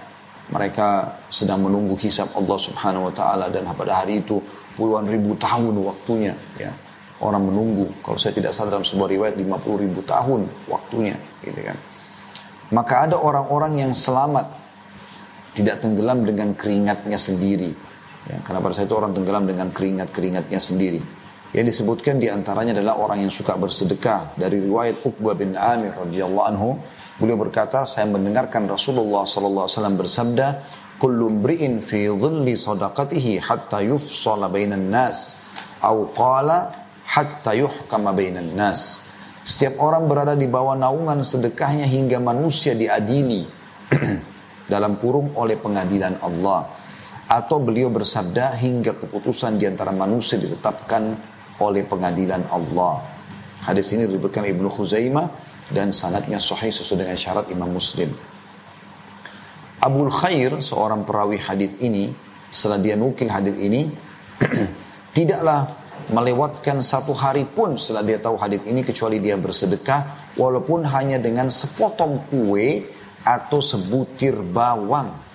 mereka 0.50 1.20
sedang 1.28 1.68
menunggu 1.68 2.00
hisab 2.00 2.32
Allah 2.34 2.58
Subhanahu 2.58 3.12
Wa 3.12 3.14
Taala 3.14 3.46
dan 3.52 3.68
pada 3.76 4.02
hari 4.02 4.24
itu 4.24 4.40
puluhan 4.80 5.06
ribu 5.12 5.36
tahun 5.36 5.76
waktunya, 5.84 6.34
ya, 6.56 6.72
orang 7.20 7.52
menunggu. 7.52 7.92
Kalau 8.00 8.16
saya 8.16 8.32
tidak 8.32 8.56
salah 8.56 8.80
dalam 8.80 8.88
sebuah 8.88 9.12
riwayat 9.12 9.36
50 9.36 9.84
ribu 9.84 10.00
tahun 10.08 10.48
waktunya, 10.72 11.20
gitu 11.44 11.60
kan. 11.60 11.78
Maka 12.72 13.12
ada 13.12 13.20
orang-orang 13.20 13.84
yang 13.84 13.92
selamat 13.92 14.48
tidak 15.58 15.84
tenggelam 15.84 16.24
dengan 16.24 16.56
keringatnya 16.56 17.20
sendiri. 17.20 17.76
Ya, 18.30 18.38
karena 18.46 18.62
pada 18.62 18.74
saat 18.78 18.88
itu 18.88 18.96
orang 18.96 19.12
tenggelam 19.12 19.44
dengan 19.50 19.68
keringat-keringatnya 19.74 20.62
sendiri. 20.62 21.02
Yang 21.50 21.65
disebutkan 21.75 22.22
di 22.22 22.29
antaranya 22.29 22.77
adalah 22.77 23.01
orang 23.01 23.25
yang 23.25 23.34
suka 23.34 23.58
bersedekah. 23.58 24.38
Dari 24.38 24.62
riwayat 24.62 25.01
Uqbah 25.01 25.34
bin 25.34 25.58
Amir 25.58 25.98
radhiyallahu 25.98 26.46
anhu, 26.46 26.77
beliau 27.18 27.41
berkata, 27.41 27.89
saya 27.89 28.06
mendengarkan 28.06 28.70
Rasulullah 28.70 29.25
sallallahu 29.25 29.65
alaihi 29.65 29.77
wasallam 29.77 29.98
bersabda, 29.98 30.48
"Kullu 31.01 31.34
mri'in 31.41 31.82
fi 31.82 32.06
dhilli 32.06 32.53
sadaqatihi 32.53 33.41
hatta 33.41 33.82
yufsala 33.82 34.46
bainan 34.46 34.94
nas." 34.94 35.41
Au 35.82 36.12
qala 36.13 36.70
hatta 37.08 37.58
yuhkama 37.58 38.13
bainan 38.13 38.53
nas. 38.53 39.10
Setiap 39.41 39.82
orang 39.82 40.06
berada 40.06 40.38
di 40.38 40.46
bawah 40.46 40.77
naungan 40.77 41.25
sedekahnya 41.25 41.89
hingga 41.89 42.22
manusia 42.22 42.77
diadili. 42.77 43.48
dalam 44.70 45.01
kurung 45.01 45.34
oleh 45.34 45.58
pengadilan 45.58 46.22
Allah. 46.22 46.70
Atau 47.29 47.62
beliau 47.62 47.89
bersabda 47.89 48.58
hingga 48.58 48.94
keputusan 48.98 49.58
di 49.58 49.65
antara 49.65 49.89
manusia 49.89 50.38
ditetapkan 50.38 51.18
oleh 51.60 51.84
pengadilan 51.86 52.48
Allah. 52.50 53.04
Hadis 53.63 53.92
ini 53.94 54.08
diberikan 54.08 54.48
Ibnu 54.48 54.72
Khuzaimah 54.72 55.28
dan 55.70 55.94
sanadnya 55.94 56.42
sahih 56.42 56.74
sesuai 56.74 57.06
dengan 57.06 57.18
syarat 57.20 57.46
Imam 57.54 57.70
Muslim. 57.70 58.10
Abul 59.80 60.12
Khair, 60.12 60.60
seorang 60.60 61.08
perawi 61.08 61.39
hadis 61.39 61.72
ini, 61.80 62.12
setelah 62.51 62.84
dia 62.84 63.00
nukil 63.00 63.32
hadis 63.32 63.56
ini, 63.56 63.88
tidaklah 65.16 65.72
melewatkan 66.12 66.82
satu 66.82 67.13
hari 67.16 67.46
pun 67.46 67.78
setelah 67.78 68.04
dia 68.04 68.20
tahu 68.20 68.36
hadis 68.36 68.66
ini 68.66 68.82
kecuali 68.82 69.22
dia 69.22 69.38
bersedekah 69.38 70.34
walaupun 70.36 70.84
hanya 70.89 71.22
dengan 71.22 71.54
sepotong 71.54 72.28
kue 72.28 72.88
atau 73.24 73.60
sebutir 73.62 74.36
bawang. 74.42 75.29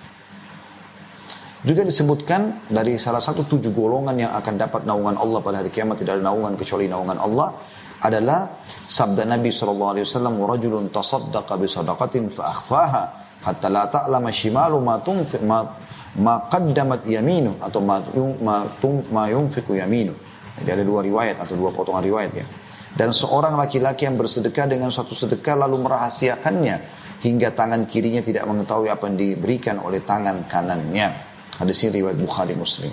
Juga 1.65 1.81
disebutkan 1.81 2.69
dari 2.69 3.01
salah 3.01 3.25
satu 3.25 3.49
tujuh 3.49 3.73
golongan 3.73 4.21
yang 4.21 4.33
akan 4.37 4.55
dapat 4.61 4.85
naungan 4.85 5.17
Allah 5.17 5.41
pada 5.41 5.65
hari 5.65 5.73
kiamat 5.73 5.97
tidak 5.97 6.21
ada 6.21 6.29
naungan 6.29 6.61
kecuali 6.61 6.93
naungan 6.93 7.17
Allah 7.17 7.57
adalah 8.05 8.61
sabda 8.69 9.25
Nabi 9.25 9.49
sallallahu 9.49 9.91
alaihi 9.97 10.05
wasallam 10.05 10.37
rajulun 10.45 10.93
tasaddaqa 10.93 11.57
bi 11.57 11.65
sadaqatin 11.65 12.29
fa 12.29 12.53
akhfaha 12.53 13.03
hatta 13.49 13.73
la 13.73 13.89
ta'lama 13.89 14.29
shimalu 14.29 14.77
ma 14.85 15.01
tunfi 15.01 15.41
ma 15.41 15.65
ma 16.21 16.45
qaddamat 16.53 17.09
yaminu 17.09 17.57
atau 17.57 17.81
ma 17.81 17.97
ma, 18.45 18.69
ma 19.09 19.23
yunfiqu 19.33 19.81
yaminu. 19.81 20.13
Jadi 20.61 20.69
ada 20.69 20.85
dua 20.85 21.01
riwayat 21.01 21.41
atau 21.41 21.57
dua 21.57 21.73
potongan 21.73 22.05
riwayat 22.05 22.33
ya. 22.37 22.45
Dan 22.93 23.11
seorang 23.11 23.57
laki-laki 23.57 24.05
yang 24.05 24.21
bersedekah 24.21 24.69
dengan 24.69 24.93
suatu 24.93 25.17
sedekah 25.17 25.65
lalu 25.65 25.81
merahasiakannya 25.81 26.77
hingga 27.25 27.57
tangan 27.57 27.89
kirinya 27.89 28.21
tidak 28.21 28.45
mengetahui 28.45 28.93
apa 28.93 29.09
yang 29.09 29.17
diberikan 29.17 29.81
oleh 29.81 30.05
tangan 30.05 30.45
kanannya. 30.45 31.24
Hadis 31.55 31.87
ini 31.87 32.03
riwayat 32.03 32.19
Bukhari 32.19 32.55
Muslim. 32.59 32.91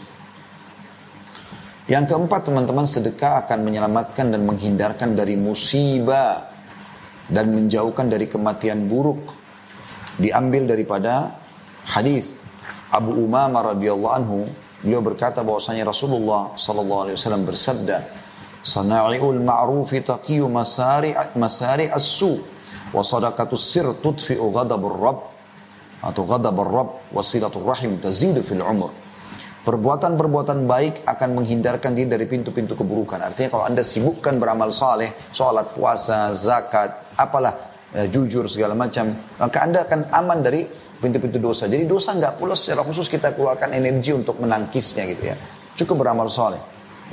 Yang 1.90 2.14
keempat 2.14 2.46
teman-teman 2.46 2.86
sedekah 2.86 3.44
akan 3.46 3.66
menyelamatkan 3.66 4.30
dan 4.30 4.46
menghindarkan 4.46 5.18
dari 5.18 5.34
musibah 5.34 6.46
dan 7.26 7.50
menjauhkan 7.52 8.06
dari 8.06 8.30
kematian 8.30 8.86
buruk. 8.86 9.34
Diambil 10.22 10.70
daripada 10.70 11.34
hadis 11.90 12.38
Abu 12.94 13.18
Umamah 13.18 13.74
radhiyallahu 13.74 14.14
anhu 14.14 14.46
beliau 14.86 15.02
berkata 15.02 15.42
bahwasanya 15.42 15.90
Rasulullah 15.90 16.54
sallallahu 16.54 17.02
alaihi 17.08 17.16
wasallam 17.18 17.44
bersabda 17.48 17.98
Sana'iul 18.62 19.42
ma'rufi 19.42 20.06
taqiyu 20.06 20.46
masari 20.46 21.18
masari 21.34 21.90
as-su' 21.90 22.38
wa 22.94 23.02
sadaqatus 23.02 23.64
sir 23.64 23.90
tudfi'u 23.98 24.54
ghadabur 24.54 24.96
rabb 25.02 25.31
atau 26.02 26.26
ghadabur 26.26 26.70
rabb 26.70 26.90
wasilatul 27.14 27.66
rahim 27.66 28.02
tazidu 28.02 28.42
fil 28.42 28.66
umur 28.66 28.92
Perbuatan-perbuatan 29.62 30.66
baik 30.66 31.06
akan 31.06 31.38
menghindarkan 31.38 31.94
diri 31.94 32.10
dari 32.10 32.26
pintu-pintu 32.26 32.74
keburukan. 32.74 33.22
Artinya 33.22 33.54
kalau 33.54 33.70
anda 33.70 33.86
sibukkan 33.86 34.42
beramal 34.42 34.74
saleh, 34.74 35.14
sholat, 35.30 35.78
puasa, 35.78 36.34
zakat, 36.34 37.14
apalah, 37.14 37.70
ya, 37.94 38.10
jujur 38.10 38.50
segala 38.50 38.74
macam, 38.74 39.14
maka 39.38 39.62
anda 39.62 39.86
akan 39.86 40.10
aman 40.18 40.42
dari 40.42 40.66
pintu-pintu 40.98 41.38
dosa. 41.38 41.70
Jadi 41.70 41.86
dosa 41.86 42.18
nggak 42.18 42.42
pula 42.42 42.58
secara 42.58 42.82
khusus 42.82 43.06
kita 43.06 43.38
keluarkan 43.38 43.70
energi 43.78 44.18
untuk 44.18 44.42
menangkisnya 44.42 45.06
gitu 45.14 45.30
ya. 45.30 45.38
Cukup 45.78 46.10
beramal 46.10 46.26
saleh. 46.34 46.58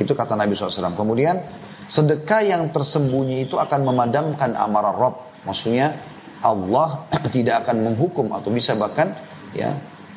Itu 0.00 0.16
kata 0.16 0.33
Nabi 0.33 0.57
SAW. 0.57 0.97
Kemudian 0.97 1.37
sedekah 1.85 2.49
yang 2.49 2.73
tersembunyi 2.73 3.45
itu 3.45 3.61
akan 3.61 3.92
memadamkan 3.92 4.57
amarah 4.57 4.97
Rob 4.97 5.28
Maksudnya 5.47 5.95
Allah 6.42 7.09
tidak 7.35 7.66
akan 7.66 7.92
menghukum 7.92 8.30
atau 8.35 8.50
bisa 8.52 8.78
bahkan 8.78 9.14
ya 9.57 9.75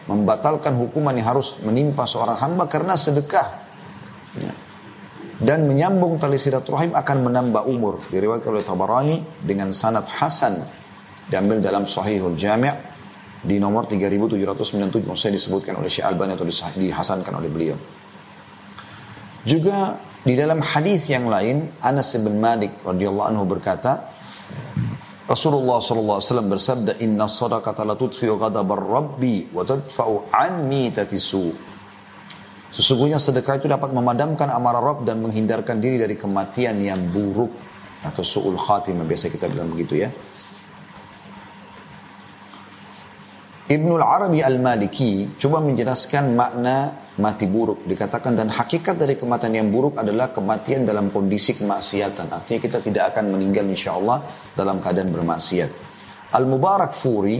membatalkan 0.09 0.75
hukuman 0.75 1.13
yang 1.13 1.37
harus 1.37 1.55
menimpa 1.61 2.09
seorang 2.09 2.35
hamba 2.41 2.65
karena 2.65 2.97
sedekah. 2.97 3.47
Ya. 4.35 4.53
Dan 5.41 5.65
menyambung 5.65 6.21
tali 6.21 6.37
silaturahim 6.37 6.93
akan 6.93 7.17
menambah 7.25 7.65
umur. 7.65 8.05
Diriwayatkan 8.13 8.51
oleh 8.53 8.65
Tabarani 8.65 9.17
dengan 9.41 9.73
sanad 9.73 10.05
Hasan 10.05 10.61
diambil 11.25 11.63
dalam 11.63 11.89
Sahihul 11.89 12.37
Jami' 12.37 12.91
di 13.41 13.57
nomor 13.57 13.89
3797 13.89 15.01
maksudnya 15.01 15.33
disebutkan 15.41 15.73
oleh 15.81 15.89
Syekh 15.89 16.05
Albani 16.05 16.37
atau 16.37 16.45
dihasankan 16.45 17.33
oleh 17.41 17.49
beliau. 17.49 17.77
Juga 19.41 19.97
di 20.21 20.37
dalam 20.37 20.61
hadis 20.61 21.09
yang 21.09 21.25
lain 21.25 21.73
Anas 21.81 22.13
bin 22.21 22.37
Malik 22.37 22.85
radhiyallahu 22.85 23.27
anhu 23.33 23.43
berkata 23.49 24.13
Rasulullah 25.29 25.77
SAW 25.77 26.49
bersabda, 26.49 26.97
Inna 27.05 27.29
sadaqata 27.29 27.85
la 27.85 27.93
tudfi'u 27.93 28.41
ghadabar 28.41 28.81
rabbi 28.81 29.45
wa 29.53 29.61
tadfa'u 29.61 30.33
an 30.33 30.65
mitatisu. 30.65 31.71
Sesungguhnya 32.71 33.19
sedekah 33.19 33.59
itu 33.59 33.67
dapat 33.67 33.91
memadamkan 33.91 34.47
amarah 34.47 34.79
Rabb 34.79 35.03
dan 35.03 35.19
menghindarkan 35.19 35.83
diri 35.83 35.99
dari 35.99 36.15
kematian 36.15 36.79
yang 36.79 37.03
buruk 37.11 37.51
atau 38.01 38.23
su'ul 38.23 38.55
khatimah 38.55 39.03
biasa 39.03 39.27
kita 39.27 39.51
bilang 39.51 39.75
begitu 39.75 39.99
ya. 39.99 40.09
Ibnul 43.71 44.03
Arabi 44.03 44.43
Al-Maliki 44.43 45.39
coba 45.39 45.63
menjelaskan 45.63 46.35
makna 46.35 46.91
mati 47.23 47.47
buruk. 47.47 47.87
Dikatakan 47.87 48.35
dan 48.35 48.51
hakikat 48.51 48.99
dari 48.99 49.15
kematian 49.15 49.63
yang 49.63 49.71
buruk 49.71 49.95
adalah 49.95 50.35
kematian 50.35 50.83
dalam 50.83 51.07
kondisi 51.07 51.55
kemaksiatan. 51.55 52.35
Artinya 52.35 52.59
kita 52.59 52.83
tidak 52.83 53.15
akan 53.15 53.31
meninggal 53.31 53.63
insya 53.71 53.95
Allah 53.95 54.27
dalam 54.51 54.83
keadaan 54.83 55.15
bermaksiat. 55.15 55.71
Al 56.35 56.51
Mubarak 56.51 56.99
Furi 56.99 57.39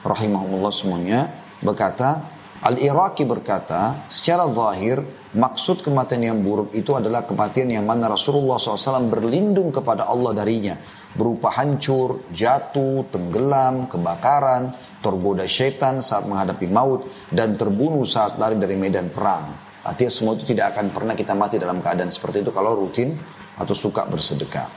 rahimahullah 0.00 0.72
semuanya 0.72 1.28
berkata 1.60 2.32
Al 2.64 2.80
Iraqi 2.80 3.28
berkata 3.28 4.08
secara 4.08 4.48
zahir 4.48 5.04
maksud 5.36 5.84
kematian 5.84 6.32
yang 6.32 6.38
buruk 6.40 6.72
itu 6.72 6.96
adalah 6.96 7.28
kematian 7.28 7.68
yang 7.68 7.84
mana 7.84 8.08
Rasulullah 8.08 8.56
SAW 8.56 9.04
berlindung 9.04 9.68
kepada 9.68 10.08
Allah 10.08 10.32
darinya. 10.32 10.80
Berupa 11.12 11.52
hancur, 11.60 12.24
jatuh, 12.32 13.04
tenggelam, 13.12 13.84
kebakaran, 13.92 14.72
tergoda 15.02 15.44
syaitan 15.44 15.98
saat 15.98 16.30
menghadapi 16.30 16.70
maut, 16.70 17.10
dan 17.28 17.58
terbunuh 17.58 18.06
saat 18.06 18.38
lari 18.38 18.56
dari 18.56 18.78
medan 18.78 19.10
perang. 19.10 19.50
Artinya 19.82 20.12
semua 20.14 20.38
itu 20.38 20.46
tidak 20.46 20.78
akan 20.78 20.94
pernah 20.94 21.18
kita 21.18 21.34
mati 21.34 21.58
dalam 21.58 21.82
keadaan 21.82 22.14
seperti 22.14 22.46
itu 22.46 22.54
kalau 22.54 22.78
rutin 22.78 23.18
atau 23.58 23.74
suka 23.74 24.06
bersedekah. 24.06 24.70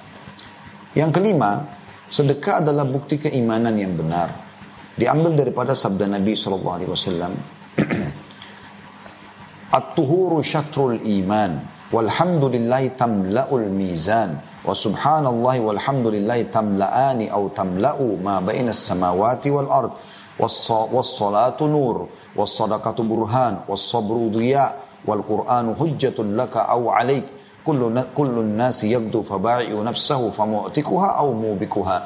Yang 0.98 1.22
kelima, 1.22 1.62
sedekah 2.10 2.66
adalah 2.66 2.90
bukti 2.90 3.22
keimanan 3.22 3.78
yang 3.78 3.94
benar. 3.94 4.46
Diambil 4.96 5.36
daripada 5.36 5.76
sabda 5.76 6.08
Nabi 6.08 6.34
SAW. 6.34 7.36
At-tuhuru 9.78 10.40
syatrul 10.40 11.04
iman. 11.04 11.52
Walhamdulillahi 11.92 12.96
tamla'ul 12.96 13.68
mizan. 13.70 14.40
Wa 14.66 14.72
subhanallahi 14.72 15.62
walhamdulillahi 15.62 16.50
tamla'ani 16.50 17.30
au 17.30 17.52
tamla'u 17.52 18.18
ma 18.18 18.42
bainas 18.42 18.82
samawati 18.82 19.54
wal 19.54 19.70
ard 19.70 19.92
wassalatu 20.40 21.68
nur, 21.68 22.12
wassadaqatu 22.36 23.02
burhan, 23.08 23.64
wassabru 23.68 24.32
dhiya, 24.36 24.76
wal 25.08 25.24
Qur'anu 25.24 25.78
hujjatun 25.78 26.36
laka 26.36 26.68
aw 26.68 26.92
alaik. 26.92 27.26
Kullu 27.66 27.90
kullun 28.14 28.54
nasi 28.54 28.94
faba'i'u 28.94 29.82
nafsahu 29.82 30.30
famu'tikuha 30.30 31.18
aw 31.18 31.28
mubikuha. 31.34 31.98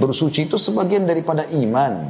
Bersuci 0.00 0.48
itu 0.48 0.56
sebagian 0.56 1.04
daripada 1.04 1.44
iman. 1.52 2.08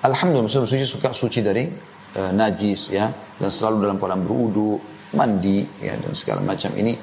Alhamdulillah 0.00 0.48
Muslim 0.48 0.64
suci 0.64 0.88
suka 0.88 1.12
suci 1.12 1.44
dari 1.44 1.68
e, 2.16 2.20
najis 2.32 2.88
ya 2.88 3.12
dan 3.36 3.52
selalu 3.52 3.84
dalam 3.84 3.96
keadaan 4.00 4.24
berudu, 4.24 4.80
mandi 5.12 5.62
ya 5.84 5.92
dan 6.00 6.16
segala 6.16 6.40
macam 6.40 6.72
ini 6.72 6.96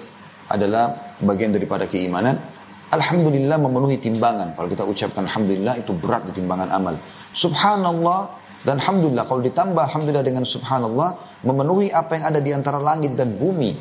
adalah 0.49 1.15
bagian 1.21 1.53
daripada 1.53 1.85
keimanan 1.85 2.41
Alhamdulillah 2.89 3.57
memenuhi 3.61 4.01
timbangan. 4.01 4.57
Kalau 4.57 4.65
kita 4.65 4.81
ucapkan 4.81 5.29
Alhamdulillah 5.29 5.77
itu 5.77 5.93
berat 5.93 6.25
di 6.25 6.41
timbangan 6.41 6.73
amal. 6.73 6.97
Subhanallah 7.37 8.19
dan 8.65 8.81
Alhamdulillah 8.81 9.29
kalau 9.29 9.45
ditambah 9.45 9.77
Alhamdulillah 9.77 10.25
dengan 10.25 10.41
Subhanallah 10.41 11.41
memenuhi 11.45 11.93
apa 11.93 12.17
yang 12.17 12.25
ada 12.33 12.39
di 12.41 12.49
antara 12.49 12.81
langit 12.81 13.13
dan 13.13 13.37
bumi 13.37 13.77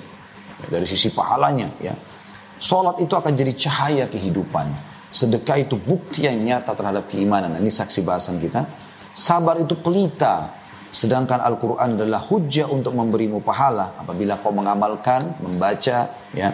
dari 0.69 0.85
sisi 0.85 1.09
pahalanya 1.09 1.73
ya. 1.81 1.97
Salat 2.59 2.99
itu 3.01 3.15
akan 3.15 3.33
jadi 3.33 3.53
cahaya 3.55 4.05
kehidupan. 4.11 4.67
Sedekah 5.09 5.57
itu 5.57 5.81
bukti 5.81 6.29
yang 6.29 6.37
nyata 6.45 6.77
terhadap 6.77 7.09
keimanan. 7.09 7.57
Ini 7.57 7.71
saksi 7.71 8.05
bahasan 8.05 8.43
kita. 8.43 8.67
Sabar 9.15 9.57
itu 9.57 9.79
pelita. 9.79 10.53
Sedangkan 10.89 11.41
Al-Quran 11.41 11.97
adalah 11.97 12.21
hujah 12.29 12.69
untuk 12.69 12.93
memberimu 12.93 13.41
pahala. 13.41 13.97
Apabila 13.97 14.37
kau 14.43 14.53
mengamalkan, 14.53 15.39
membaca, 15.41 16.13
ya. 16.35 16.49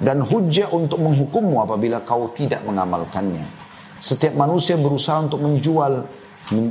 Dan 0.00 0.24
hujah 0.24 0.72
untuk 0.72 1.04
menghukummu 1.04 1.60
apabila 1.60 2.00
kau 2.00 2.32
tidak 2.32 2.64
mengamalkannya. 2.64 3.44
Setiap 4.00 4.32
manusia 4.32 4.80
berusaha 4.80 5.20
untuk 5.20 5.44
menjual, 5.44 6.08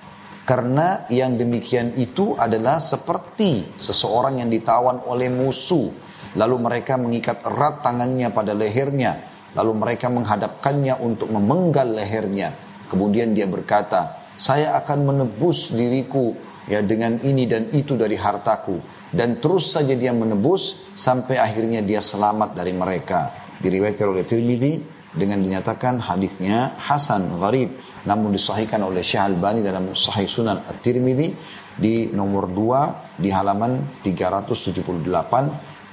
karena 0.42 1.06
yang 1.12 1.38
demikian 1.38 1.94
itu 2.00 2.34
adalah 2.34 2.82
seperti 2.82 3.78
seseorang 3.78 4.42
yang 4.42 4.50
ditawan 4.50 5.06
oleh 5.06 5.30
musuh. 5.30 5.92
Lalu 6.34 6.56
mereka 6.64 6.96
mengikat 6.96 7.44
erat 7.44 7.84
tangannya 7.84 8.32
pada 8.32 8.56
lehernya. 8.56 9.22
Lalu 9.52 9.72
mereka 9.76 10.08
menghadapkannya 10.08 10.96
untuk 11.04 11.28
memenggal 11.28 11.92
lehernya. 11.92 12.56
Kemudian 12.88 13.36
dia 13.36 13.46
berkata, 13.52 14.32
saya 14.40 14.80
akan 14.80 15.12
menebus 15.12 15.76
diriku 15.76 16.34
ya 16.66 16.80
dengan 16.82 17.20
ini 17.22 17.46
dan 17.46 17.70
itu 17.76 17.94
dari 18.00 18.16
hartaku. 18.16 19.01
Dan 19.12 19.44
terus 19.44 19.76
saja 19.76 19.92
dia 19.92 20.16
menebus 20.16 20.88
sampai 20.96 21.36
akhirnya 21.36 21.84
dia 21.84 22.00
selamat 22.00 22.56
dari 22.56 22.72
mereka. 22.72 23.36
Diriwayatkan 23.60 24.08
oleh 24.08 24.24
Tirmidzi 24.24 24.80
dengan 25.12 25.44
dinyatakan 25.44 26.00
hadisnya 26.00 26.80
Hasan 26.80 27.36
Gharib 27.36 27.76
namun 28.08 28.32
disahihkan 28.34 28.82
oleh 28.82 29.06
Syekh 29.06 29.22
Albani 29.22 29.62
dalam 29.62 29.94
Sahih 29.94 30.26
Sunan 30.26 30.66
At-Tirmidzi 30.66 31.30
di 31.78 32.10
nomor 32.16 32.50
2 32.50 33.22
di 33.22 33.30
halaman 33.30 34.02
378 34.02 35.06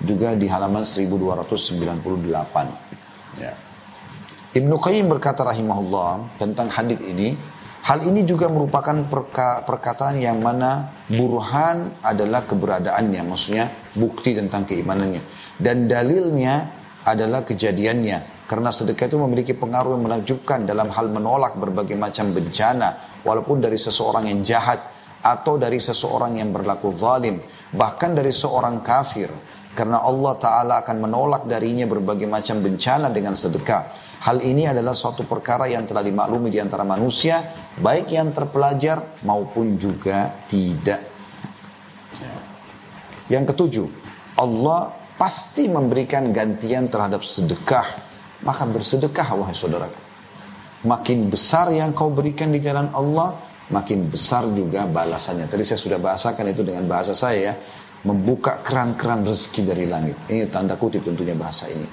juga 0.06 0.38
di 0.38 0.46
halaman 0.46 0.86
1298 0.86 3.42
ya. 3.42 3.50
Ibnu 4.48 4.80
Qayyim 4.80 5.12
berkata 5.12 5.44
rahimahullah 5.44 6.40
tentang 6.40 6.72
hadis 6.72 7.04
ini 7.04 7.36
hal 7.84 8.02
ini 8.06 8.26
juga 8.26 8.50
merupakan 8.50 9.06
perka, 9.06 9.62
perkataan 9.62 10.18
yang 10.18 10.42
mana 10.42 10.90
burhan 11.10 11.98
adalah 12.02 12.44
keberadaannya 12.48 13.22
maksudnya 13.22 13.70
bukti 13.94 14.34
tentang 14.34 14.66
keimanannya 14.66 15.22
dan 15.58 15.90
dalilnya 15.90 16.74
adalah 17.04 17.46
kejadiannya 17.46 18.38
karena 18.48 18.72
sedekah 18.72 19.12
itu 19.12 19.20
memiliki 19.20 19.52
pengaruh 19.52 19.92
yang 19.92 20.08
menakjubkan 20.08 20.64
dalam 20.64 20.88
hal 20.88 21.12
menolak 21.12 21.60
berbagai 21.60 22.00
macam 22.00 22.32
bencana. 22.32 23.20
Walaupun 23.20 23.60
dari 23.60 23.76
seseorang 23.76 24.24
yang 24.24 24.40
jahat 24.40 24.80
atau 25.20 25.60
dari 25.60 25.76
seseorang 25.76 26.40
yang 26.40 26.48
berlaku 26.48 26.96
zalim. 26.96 27.44
Bahkan 27.68 28.16
dari 28.16 28.32
seorang 28.32 28.80
kafir. 28.80 29.28
Karena 29.78 30.02
Allah 30.02 30.34
Ta'ala 30.34 30.74
akan 30.82 30.96
menolak 31.06 31.46
darinya 31.46 31.86
berbagai 31.86 32.26
macam 32.26 32.58
bencana 32.58 33.14
dengan 33.14 33.38
sedekah. 33.38 33.94
Hal 34.26 34.42
ini 34.42 34.66
adalah 34.66 34.98
suatu 34.98 35.22
perkara 35.22 35.70
yang 35.70 35.86
telah 35.86 36.02
dimaklumi 36.02 36.50
di 36.50 36.58
antara 36.58 36.82
manusia. 36.82 37.38
Baik 37.78 38.10
yang 38.10 38.34
terpelajar 38.34 39.22
maupun 39.22 39.78
juga 39.78 40.34
tidak. 40.50 40.98
Yang 43.30 43.54
ketujuh. 43.54 43.86
Allah 44.42 44.90
pasti 45.14 45.70
memberikan 45.70 46.34
gantian 46.34 46.90
terhadap 46.90 47.22
sedekah 47.22 48.08
maka 48.42 48.62
bersedekah 48.66 49.28
wahai 49.34 49.56
saudara. 49.56 49.88
Makin 50.86 51.26
besar 51.26 51.74
yang 51.74 51.90
kau 51.90 52.14
berikan 52.14 52.54
di 52.54 52.62
jalan 52.62 52.94
Allah, 52.94 53.34
makin 53.74 54.06
besar 54.06 54.46
juga 54.54 54.86
balasannya. 54.86 55.50
Tadi 55.50 55.64
saya 55.66 55.80
sudah 55.80 55.98
bahasakan 55.98 56.54
itu 56.54 56.62
dengan 56.62 56.86
bahasa 56.86 57.18
saya 57.18 57.38
ya 57.50 57.54
membuka 58.06 58.62
keran-keran 58.62 59.26
rezeki 59.26 59.62
dari 59.66 59.84
langit. 59.90 60.14
Ini 60.30 60.46
tanda 60.52 60.78
kutip 60.78 61.02
tentunya 61.02 61.34
bahasa 61.34 61.66
ini. 61.66 61.88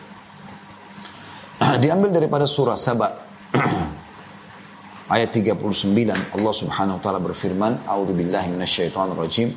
Diambil 1.82 2.13
daripada 2.13 2.46
surah 2.46 2.78
Saba 2.78 3.10
ayat 5.15 5.34
39 5.34 6.36
Allah 6.36 6.54
Subhanahu 6.54 6.98
wa 7.00 7.02
taala 7.02 7.20
berfirman, 7.24 7.88
"A'udzu 7.89 8.13
billahi 8.13 8.54
minasyaitonir 8.54 9.18
rajim." 9.18 9.50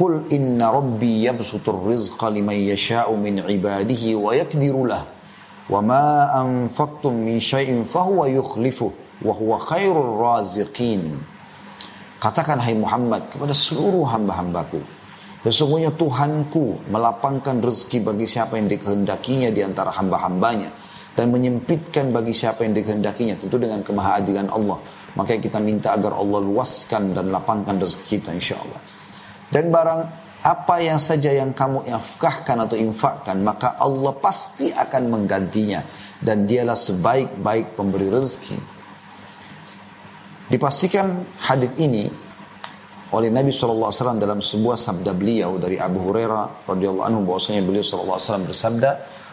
Qul 0.00 0.32
inna 0.32 0.72
rabbi 0.72 1.28
yabsutur 1.28 1.76
rizqa 1.84 2.32
liman 2.32 2.56
yasha'u 2.56 3.12
min 3.20 3.44
ibadihi 3.44 4.16
wa 4.16 4.32
yaqdiru 4.32 4.88
lah. 4.88 5.04
Wa 5.68 5.84
ma 5.84 6.32
anfaqtum 6.40 7.12
min 7.20 7.36
syai'in 7.36 7.84
fahuwa 7.84 8.24
yukhlifu 8.32 8.90
wa 9.20 9.32
huwa 9.36 9.60
khairur 9.60 10.16
raziqin. 10.16 11.20
Katakan 12.20 12.60
hai 12.60 12.76
Muhammad 12.76 13.32
kepada 13.32 13.56
seluruh 13.56 14.04
hamba-hambaku. 14.04 14.76
Sesungguhnya 15.40 15.88
Tuhanku 15.96 16.92
melapangkan 16.92 17.64
rezeki 17.64 18.04
bagi 18.04 18.28
siapa 18.28 18.60
yang 18.60 18.68
dikehendakinya 18.68 19.48
di 19.48 19.64
antara 19.64 19.88
hamba-hambanya. 19.88 20.68
Dan 21.16 21.32
menyempitkan 21.32 22.12
bagi 22.12 22.36
siapa 22.36 22.68
yang 22.68 22.76
dikehendakinya. 22.76 23.40
Tentu 23.40 23.56
dengan 23.56 23.80
kemahaadilan 23.80 24.52
Allah. 24.52 24.76
Maka 25.16 25.40
kita 25.40 25.64
minta 25.64 25.96
agar 25.96 26.12
Allah 26.12 26.44
luaskan 26.44 27.16
dan 27.16 27.32
lapangkan 27.32 27.80
rezeki 27.80 28.20
kita 28.20 28.36
insya 28.36 28.60
Allah. 28.60 28.80
Dan 29.48 29.72
barang 29.72 30.00
apa 30.44 30.76
yang 30.80 31.00
saja 31.00 31.32
yang 31.32 31.56
kamu 31.56 31.88
infakkan 31.88 32.56
atau 32.64 32.72
infakkan 32.72 33.44
maka 33.44 33.76
Allah 33.76 34.16
pasti 34.16 34.72
akan 34.72 35.12
menggantinya 35.12 35.84
dan 36.20 36.48
dialah 36.48 36.76
sebaik-baik 36.76 37.76
pemberi 37.76 38.12
rezeki. 38.12 38.79
Dipastikan 40.50 41.22
hadis 41.46 41.70
ini 41.78 42.10
oleh 43.14 43.30
Nabi 43.30 43.54
SAW 43.54 43.94
dalam 44.18 44.42
sebuah 44.42 44.74
sabda 44.74 45.14
beliau 45.14 45.62
dari 45.62 45.78
Abu 45.78 46.02
Hurairah 46.10 46.66
radhiyallahu 46.66 47.06
anhu 47.06 47.20
bahwasanya 47.22 47.62
beliau 47.62 47.86
SAW 47.86 48.18
bersabda 48.50 48.90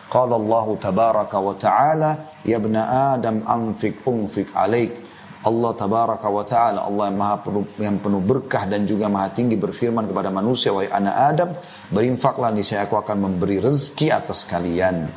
Qala 0.08 0.40
Allah 0.40 0.68
tabaraka 0.80 1.38
wa 1.44 1.52
ta'ala, 1.52 2.12
Ya 2.48 2.64
ibna 2.64 3.12
Adam 3.18 3.44
anfik 3.44 4.08
unfik 4.08 4.56
alaik. 4.56 5.04
Allah 5.44 5.72
tabaraka 5.76 6.28
wa 6.32 6.48
ta'ala, 6.48 6.80
Allah 6.88 7.12
yang, 7.12 7.20
maha 7.20 7.36
penuh, 7.44 7.66
yang 7.76 7.98
penuh 8.00 8.24
berkah 8.24 8.64
dan 8.66 8.88
juga 8.88 9.12
maha 9.12 9.36
tinggi 9.36 9.60
berfirman 9.60 10.08
kepada 10.08 10.32
manusia, 10.32 10.72
Wahai 10.72 10.88
anak 10.88 11.16
Adam, 11.36 11.50
berinfaklah 11.92 12.56
niscaya 12.56 12.88
aku 12.88 12.96
akan 12.96 13.18
memberi 13.20 13.60
rezeki 13.60 14.08
atas 14.16 14.48
kalian. 14.48 15.12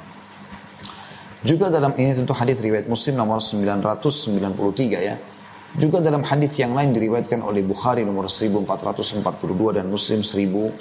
Juga 1.41 1.73
dalam 1.73 1.95
ini 1.97 2.13
tentu 2.13 2.35
hadis 2.37 2.59
riwayat 2.59 2.91
Muslim 2.91 3.15
nomor 3.17 3.41
993 3.41 5.01
ya. 5.01 5.17
Juga 5.79 6.03
dalam 6.03 6.27
hadis 6.27 6.59
yang 6.59 6.75
lain 6.75 6.91
diriwayatkan 6.91 7.47
oleh 7.47 7.63
Bukhari 7.63 8.03
nomor 8.03 8.27
1442 8.27 9.77
dan 9.79 9.87
Muslim 9.87 10.27
1010 10.27 10.79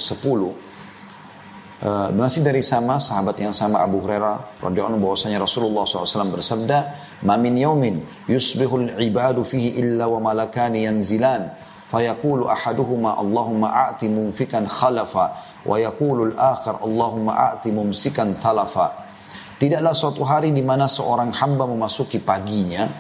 Uh, 1.79 2.11
masih 2.11 2.43
dari 2.43 2.59
sama 2.59 2.99
sahabat 2.99 3.39
yang 3.39 3.55
sama 3.55 3.79
Abu 3.79 4.03
Hurairah 4.03 4.59
radhiyallahu 4.59 4.99
anhu 4.99 4.99
bahwasanya 4.99 5.39
Rasulullah 5.39 5.87
SAW 5.87 6.27
bersabda, 6.27 6.91
"Ma 7.23 7.39
min 7.39 7.55
yaumin 7.55 8.03
yusbihul 8.27 8.99
ibadu 8.99 9.47
fihi 9.47 9.79
illa 9.79 10.11
wa 10.11 10.19
malakani 10.19 10.83
yanzilan." 10.83 11.47
Ahaduhuma 11.89 13.15
Allahumma 13.15 13.71
a'ti 13.87 14.11
mumfikan 14.11 14.67
khalafa 14.67 15.39
wa 15.63 15.79
yaqulu 15.79 16.35
al-akhar 16.35 16.83
Allahumma 16.83 17.55
a'ti 17.55 17.71
mumsikan 17.71 18.35
talafa. 18.43 19.07
Tidaklah 19.55 19.95
suatu 19.95 20.27
hari 20.27 20.51
di 20.51 20.59
mana 20.59 20.83
seorang 20.83 21.31
hamba 21.31 21.63
memasuki 21.63 22.19
paginya 22.19 22.91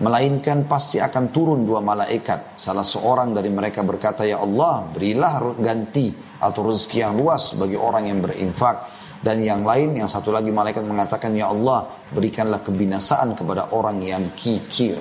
melainkan 0.00 0.64
pasti 0.64 0.96
akan 1.02 1.28
turun 1.28 1.68
dua 1.68 1.84
malaikat. 1.84 2.56
Salah 2.56 2.86
seorang 2.86 3.36
dari 3.36 3.52
mereka 3.52 3.84
berkata, 3.84 4.24
"Ya 4.24 4.40
Allah, 4.40 4.88
berilah 4.88 5.58
ganti 5.60 6.14
atau 6.40 6.72
rezeki 6.72 6.98
yang 7.04 7.14
luas 7.14 7.52
bagi 7.54 7.76
orang 7.76 8.08
yang 8.08 8.18
berinfak 8.24 8.88
dan 9.22 9.38
yang 9.38 9.62
lain 9.62 9.94
yang 9.94 10.10
satu 10.10 10.34
lagi 10.34 10.50
malaikat 10.50 10.82
mengatakan 10.82 11.30
ya 11.38 11.54
Allah 11.54 11.86
berikanlah 12.10 12.58
kebinasaan 12.66 13.38
kepada 13.38 13.70
orang 13.70 14.02
yang 14.02 14.34
kikir 14.34 14.98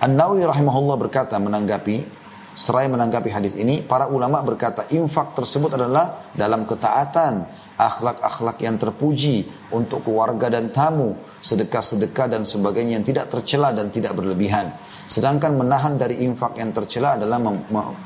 An-Nawawi 0.00 0.48
rahimahullah 0.48 0.96
berkata 0.96 1.36
menanggapi 1.36 2.08
seraya 2.56 2.88
menanggapi 2.88 3.28
hadis 3.28 3.54
ini 3.60 3.84
para 3.84 4.08
ulama 4.08 4.40
berkata 4.40 4.88
infak 4.96 5.36
tersebut 5.36 5.76
adalah 5.76 6.32
dalam 6.32 6.64
ketaatan 6.64 7.59
akhlak-akhlak 7.80 8.60
yang 8.60 8.76
terpuji 8.76 9.48
untuk 9.72 10.04
keluarga 10.04 10.52
dan 10.52 10.68
tamu 10.68 11.16
sedekah-sedekah 11.40 12.36
dan 12.36 12.42
sebagainya 12.44 13.00
yang 13.00 13.06
tidak 13.06 13.32
tercela 13.32 13.72
dan 13.72 13.88
tidak 13.88 14.12
berlebihan 14.12 14.68
Sedangkan 15.10 15.58
menahan 15.58 15.98
dari 15.98 16.22
infak 16.22 16.54
yang 16.54 16.70
tercela 16.70 17.18
adalah 17.18 17.42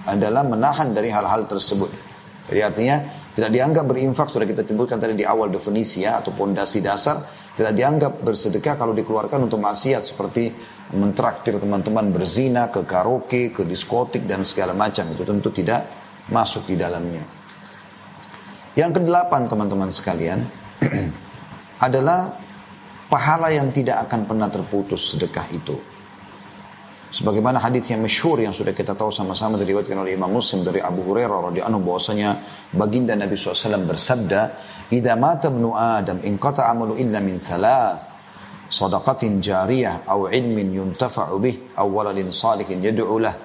adalah 0.09 0.41
menahan 0.41 0.97
dari 0.97 1.13
hal-hal 1.13 1.45
tersebut. 1.45 1.93
Jadi 2.49 2.61
artinya 2.65 2.97
tidak 3.37 3.53
dianggap 3.53 3.85
berinfak 3.85 4.33
sudah 4.33 4.49
kita 4.49 4.65
sebutkan 4.65 4.97
tadi 4.97 5.13
di 5.13 5.29
awal 5.29 5.53
definisi 5.53 6.01
ya 6.01 6.25
atau 6.25 6.33
pondasi 6.33 6.81
dasar 6.81 7.21
tidak 7.53 7.77
dianggap 7.77 8.25
bersedekah 8.25 8.81
kalau 8.81 8.97
dikeluarkan 8.97 9.37
untuk 9.45 9.61
maksiat 9.61 10.01
seperti 10.01 10.49
mentraktir 10.97 11.61
teman-teman 11.61 12.09
berzina 12.09 12.73
ke 12.73 12.89
karaoke, 12.89 13.53
ke 13.53 13.69
diskotik 13.69 14.25
dan 14.25 14.41
segala 14.49 14.73
macam 14.73 15.05
itu 15.13 15.29
tentu 15.29 15.53
tidak 15.53 15.85
masuk 16.33 16.73
di 16.73 16.81
dalamnya. 16.81 17.44
Yang 18.75 19.03
kedelapan 19.03 19.47
teman-teman 19.47 19.91
sekalian 19.95 20.43
adalah 21.87 22.35
pahala 23.07 23.55
yang 23.55 23.71
tidak 23.71 24.11
akan 24.11 24.27
pernah 24.27 24.51
terputus 24.51 25.15
sedekah 25.15 25.47
itu. 25.55 25.79
Sebagaimana 27.15 27.63
hadis 27.63 27.87
yang 27.95 28.03
masyhur 28.03 28.43
yang 28.43 28.51
sudah 28.51 28.75
kita 28.75 28.99
tahu 28.99 29.15
sama-sama 29.15 29.55
diriwayatkan 29.55 29.95
oleh 29.95 30.19
Imam 30.19 30.35
Muslim 30.35 30.67
dari 30.67 30.83
Abu 30.83 31.07
Hurairah 31.07 31.47
radhiyallahu 31.47 31.71
anhu 31.71 31.87
bahwasanya 31.87 32.43
baginda 32.75 33.15
Nabi 33.15 33.39
SAW 33.39 33.87
bersabda, 33.87 34.41
"Idza 34.91 35.15
mata 35.15 35.47
ibnu 35.47 35.71
Adam 35.79 36.19
in 36.27 36.35
amalu 36.43 36.99
illa 36.99 37.23
min 37.23 37.39
thalath." 37.39 38.11
Sadaqatin 38.67 39.39
jariyah 39.39 40.03
atau 40.03 40.27
ilmin 40.27 40.75
yuntafa'u 40.75 41.39
bih 41.39 41.79
aw 41.79 41.87
waladin 41.87 42.35
salihin 42.35 42.83
yad'u 42.83 43.23
lah. 43.23 43.39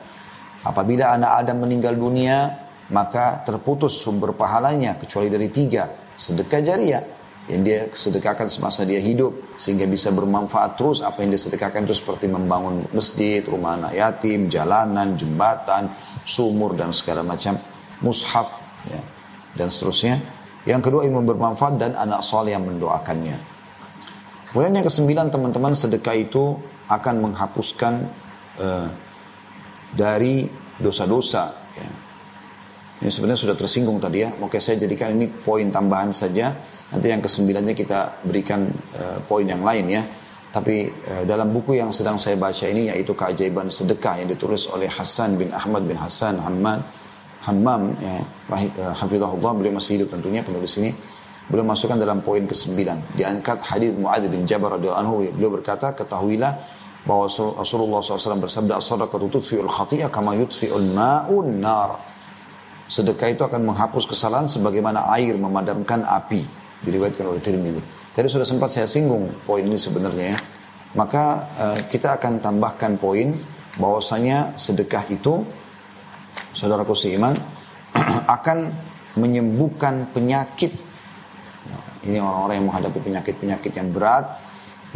Apabila 0.66 1.14
anak 1.14 1.46
Adam 1.46 1.70
meninggal 1.70 1.94
dunia, 1.94 2.50
maka 2.90 3.46
terputus 3.46 3.98
sumber 4.02 4.34
pahalanya 4.34 4.98
kecuali 4.98 5.30
dari 5.30 5.50
tiga. 5.50 5.90
Sedekah 6.20 6.62
jariah, 6.62 7.04
yang 7.50 7.66
dia 7.66 7.90
sedekahkan 7.90 8.46
semasa 8.46 8.86
dia 8.86 9.02
hidup 9.02 9.58
sehingga 9.58 9.90
bisa 9.90 10.14
bermanfaat 10.14 10.78
terus 10.78 11.02
apa 11.02 11.26
yang 11.26 11.34
dia 11.34 11.42
sedekahkan 11.42 11.90
itu 11.90 11.98
seperti 11.98 12.30
membangun 12.30 12.86
masjid, 12.94 13.42
rumah 13.42 13.74
anak 13.74 13.98
yatim, 13.98 14.54
jalanan, 14.54 15.18
jembatan, 15.18 15.90
sumur 16.30 16.78
dan 16.78 16.94
segala 16.94 17.26
macam 17.26 17.58
mushaf 18.06 18.54
ya, 18.86 19.02
dan 19.58 19.74
seterusnya. 19.74 20.22
Yang 20.70 20.92
kedua 20.92 21.02
ilmu 21.10 21.26
bermanfaat 21.26 21.74
dan 21.82 21.92
anak 21.98 22.22
soleh 22.22 22.54
yang 22.54 22.70
mendoakannya. 22.70 23.38
Kemudian 24.54 24.82
yang 24.82 24.86
kesembilan 24.86 25.34
teman-teman 25.34 25.74
sedekah 25.74 26.14
itu 26.14 26.54
akan 26.86 27.16
menghapuskan 27.22 27.94
uh, 28.62 28.88
dari 29.94 30.46
dosa-dosa. 30.78 31.59
Ya. 33.00 33.08
Ini 33.08 33.12
sebenarnya 33.16 33.40
sudah 33.40 33.56
tersinggung 33.56 33.98
tadi 34.04 34.28
ya. 34.28 34.30
Oke 34.44 34.60
saya 34.60 34.76
jadikan 34.76 35.16
ini 35.16 35.32
poin 35.32 35.72
tambahan 35.72 36.12
saja 36.12 36.52
Nanti 36.90 37.06
yang 37.06 37.22
kesembilannya 37.22 37.78
kita 37.78 38.26
berikan 38.26 38.66
uh, 38.98 39.22
poin 39.22 39.46
yang 39.46 39.62
lain 39.62 39.86
ya. 39.94 40.02
Tapi 40.50 40.90
uh, 40.90 41.24
dalam 41.30 41.54
buku 41.54 41.78
yang 41.78 41.94
sedang 41.94 42.18
saya 42.18 42.34
baca 42.34 42.66
ini 42.66 42.90
yaitu 42.90 43.14
keajaiban 43.14 43.70
sedekah 43.70 44.26
yang 44.26 44.30
ditulis 44.30 44.66
oleh 44.74 44.90
Hasan 44.90 45.38
bin 45.38 45.54
Ahmad 45.54 45.86
bin 45.86 45.94
Hasan 46.02 46.42
Hammad 46.42 46.82
Hammam 47.46 47.94
ya, 48.02 48.18
uh, 48.50 48.94
hafizahullah 48.98 49.54
beliau 49.54 49.78
masih 49.78 50.02
hidup 50.02 50.18
tentunya 50.18 50.42
penulis 50.42 50.74
ini 50.82 50.90
beliau 51.46 51.66
masukkan 51.66 51.98
dalam 51.98 52.26
poin 52.26 52.46
ke-9 52.46 52.78
diangkat 53.18 53.58
hadis 53.64 53.94
Muadz 53.98 54.26
bin 54.26 54.50
Jabal 54.50 54.78
radhiyallahu 54.78 55.02
anhu 55.02 55.16
beliau 55.34 55.54
berkata 55.54 55.94
ketahuilah 55.94 56.58
bahwa 57.06 57.26
Rasulullah 57.58 58.04
SAW 58.04 58.44
bersabda 58.44 58.76
as-sadaqatu 58.76 59.40
tudfi'ul 59.40 59.72
khati'ah 59.72 60.12
kama 60.12 60.36
yudfi'ul 60.36 60.94
ma'un 60.94 61.48
nar 61.64 62.09
sedekah 62.90 63.30
itu 63.30 63.46
akan 63.46 63.70
menghapus 63.70 64.10
kesalahan 64.10 64.50
sebagaimana 64.50 65.14
air 65.14 65.38
memadamkan 65.38 66.02
api 66.02 66.42
diriwayatkan 66.82 67.26
oleh 67.30 67.38
Tirmidzi. 67.38 67.82
Tadi 68.18 68.28
sudah 68.28 68.48
sempat 68.50 68.74
saya 68.74 68.90
singgung 68.90 69.30
poin 69.46 69.62
ini 69.62 69.78
sebenarnya 69.78 70.26
ya. 70.34 70.40
Maka 70.98 71.26
uh, 71.54 71.80
kita 71.86 72.18
akan 72.18 72.42
tambahkan 72.42 72.98
poin 72.98 73.30
bahwasanya 73.78 74.58
sedekah 74.58 75.06
itu 75.14 75.46
saudaraku 76.58 76.98
seiman 76.98 77.38
akan 78.36 78.74
menyembuhkan 79.22 80.10
penyakit. 80.10 80.74
Ini 82.10 82.18
orang-orang 82.18 82.56
yang 82.58 82.68
menghadapi 82.74 83.00
penyakit-penyakit 83.06 83.72
yang 83.76 83.94
berat, 83.94 84.26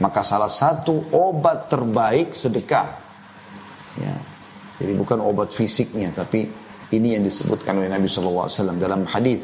maka 0.01 0.25
salah 0.25 0.49
satu 0.49 1.13
obat 1.13 1.69
terbaik 1.69 2.33
sedekah. 2.33 2.89
Ya. 4.01 4.15
Jadi 4.81 4.97
bukan 4.97 5.21
obat 5.21 5.53
fisiknya, 5.53 6.09
tapi 6.15 6.49
ini 6.93 7.17
yang 7.17 7.23
disebutkan 7.25 7.81
oleh 7.81 7.89
Nabi 7.89 8.05
SAW 8.05 8.49
dalam 8.77 9.09
hadis 9.09 9.41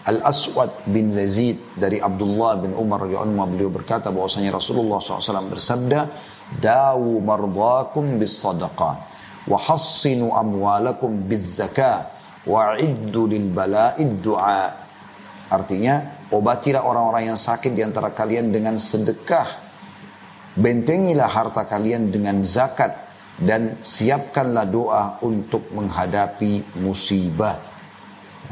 Al-Aswad 0.00 0.88
bin 0.88 1.12
Yazid 1.12 1.60
dari 1.76 2.00
Abdullah 2.00 2.56
bin 2.56 2.72
Umar 2.72 3.04
radhiyallahu 3.04 3.52
beliau 3.52 3.68
berkata 3.68 4.08
bahwasanya 4.08 4.56
Rasulullah 4.56 4.96
SAW 4.96 5.52
bersabda, 5.52 6.08
"Dawu 6.56 7.20
mardakum 7.20 8.16
bis 8.16 8.32
sadaqah 8.40 8.94
wa 9.44 9.58
hassinu 9.60 10.32
amwalakum 10.32 11.28
biz 11.28 11.60
zakah 11.60 12.08
wa 12.48 12.80
iddu 12.80 13.28
lil 13.28 13.52
bala'id 13.52 14.24
du'a." 14.24 14.88
Artinya, 15.52 16.24
obatilah 16.32 16.80
orang-orang 16.80 17.36
yang 17.36 17.38
sakit 17.38 17.76
di 17.76 17.84
antara 17.84 18.16
kalian 18.16 18.48
dengan 18.48 18.80
sedekah. 18.80 19.68
Bentengilah 20.56 21.28
harta 21.28 21.68
kalian 21.68 22.08
dengan 22.08 22.40
zakat 22.40 23.09
dan 23.40 23.80
siapkanlah 23.80 24.68
doa 24.68 25.04
untuk 25.24 25.72
menghadapi 25.72 26.76
musibah. 26.84 27.56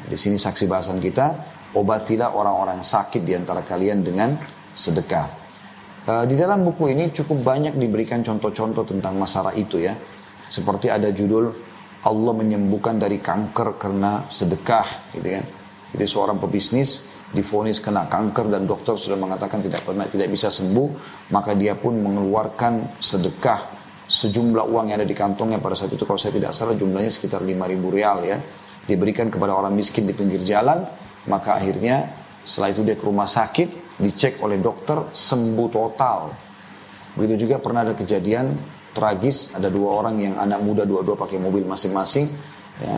Di 0.08 0.16
sini 0.16 0.40
saksi 0.40 0.64
bahasan 0.64 0.96
kita, 0.96 1.36
obatilah 1.76 2.32
orang-orang 2.32 2.80
sakit 2.80 3.20
di 3.20 3.36
antara 3.36 3.60
kalian 3.60 4.00
dengan 4.00 4.32
sedekah. 4.72 5.28
E, 6.08 6.12
di 6.24 6.34
dalam 6.40 6.64
buku 6.64 6.88
ini 6.88 7.12
cukup 7.12 7.44
banyak 7.44 7.76
diberikan 7.76 8.24
contoh-contoh 8.24 8.88
tentang 8.88 9.20
masalah 9.20 9.52
itu 9.52 9.76
ya. 9.76 9.92
Seperti 10.48 10.88
ada 10.88 11.12
judul 11.12 11.52
Allah 12.08 12.32
menyembuhkan 12.32 12.96
dari 12.96 13.20
kanker 13.20 13.76
karena 13.76 14.24
sedekah 14.32 15.12
gitu 15.12 15.28
kan. 15.28 15.44
Jadi 15.92 16.04
seorang 16.08 16.40
pebisnis 16.40 17.12
difonis 17.28 17.84
kena 17.84 18.08
kanker 18.08 18.48
dan 18.48 18.64
dokter 18.64 18.96
sudah 18.96 19.20
mengatakan 19.20 19.60
tidak 19.60 19.84
pernah 19.84 20.08
tidak 20.08 20.32
bisa 20.32 20.48
sembuh, 20.48 20.88
maka 21.28 21.52
dia 21.52 21.76
pun 21.76 22.00
mengeluarkan 22.00 22.96
sedekah 23.04 23.77
sejumlah 24.08 24.64
uang 24.64 24.88
yang 24.88 25.04
ada 25.04 25.08
di 25.08 25.12
kantongnya 25.12 25.60
pada 25.60 25.76
saat 25.76 25.92
itu 25.92 26.08
kalau 26.08 26.16
saya 26.16 26.32
tidak 26.32 26.56
salah 26.56 26.72
jumlahnya 26.72 27.12
sekitar 27.12 27.44
5000 27.44 27.92
rial 27.92 28.18
ya 28.24 28.40
diberikan 28.88 29.28
kepada 29.28 29.52
orang 29.52 29.76
miskin 29.76 30.08
di 30.08 30.16
pinggir 30.16 30.40
jalan, 30.40 30.80
maka 31.28 31.60
akhirnya 31.60 32.08
setelah 32.40 32.72
itu 32.72 32.80
dia 32.88 32.96
ke 32.96 33.04
rumah 33.04 33.28
sakit, 33.28 34.00
dicek 34.00 34.40
oleh 34.40 34.56
dokter, 34.56 35.12
sembuh 35.12 35.68
total. 35.68 36.32
Begitu 37.12 37.44
juga 37.44 37.60
pernah 37.60 37.84
ada 37.84 37.92
kejadian 37.92 38.56
tragis, 38.96 39.52
ada 39.52 39.68
dua 39.68 40.00
orang 40.00 40.16
yang 40.16 40.34
anak 40.40 40.64
muda 40.64 40.88
dua-dua 40.88 41.20
pakai 41.20 41.36
mobil 41.36 41.68
masing-masing, 41.68 42.32
ya, 42.80 42.96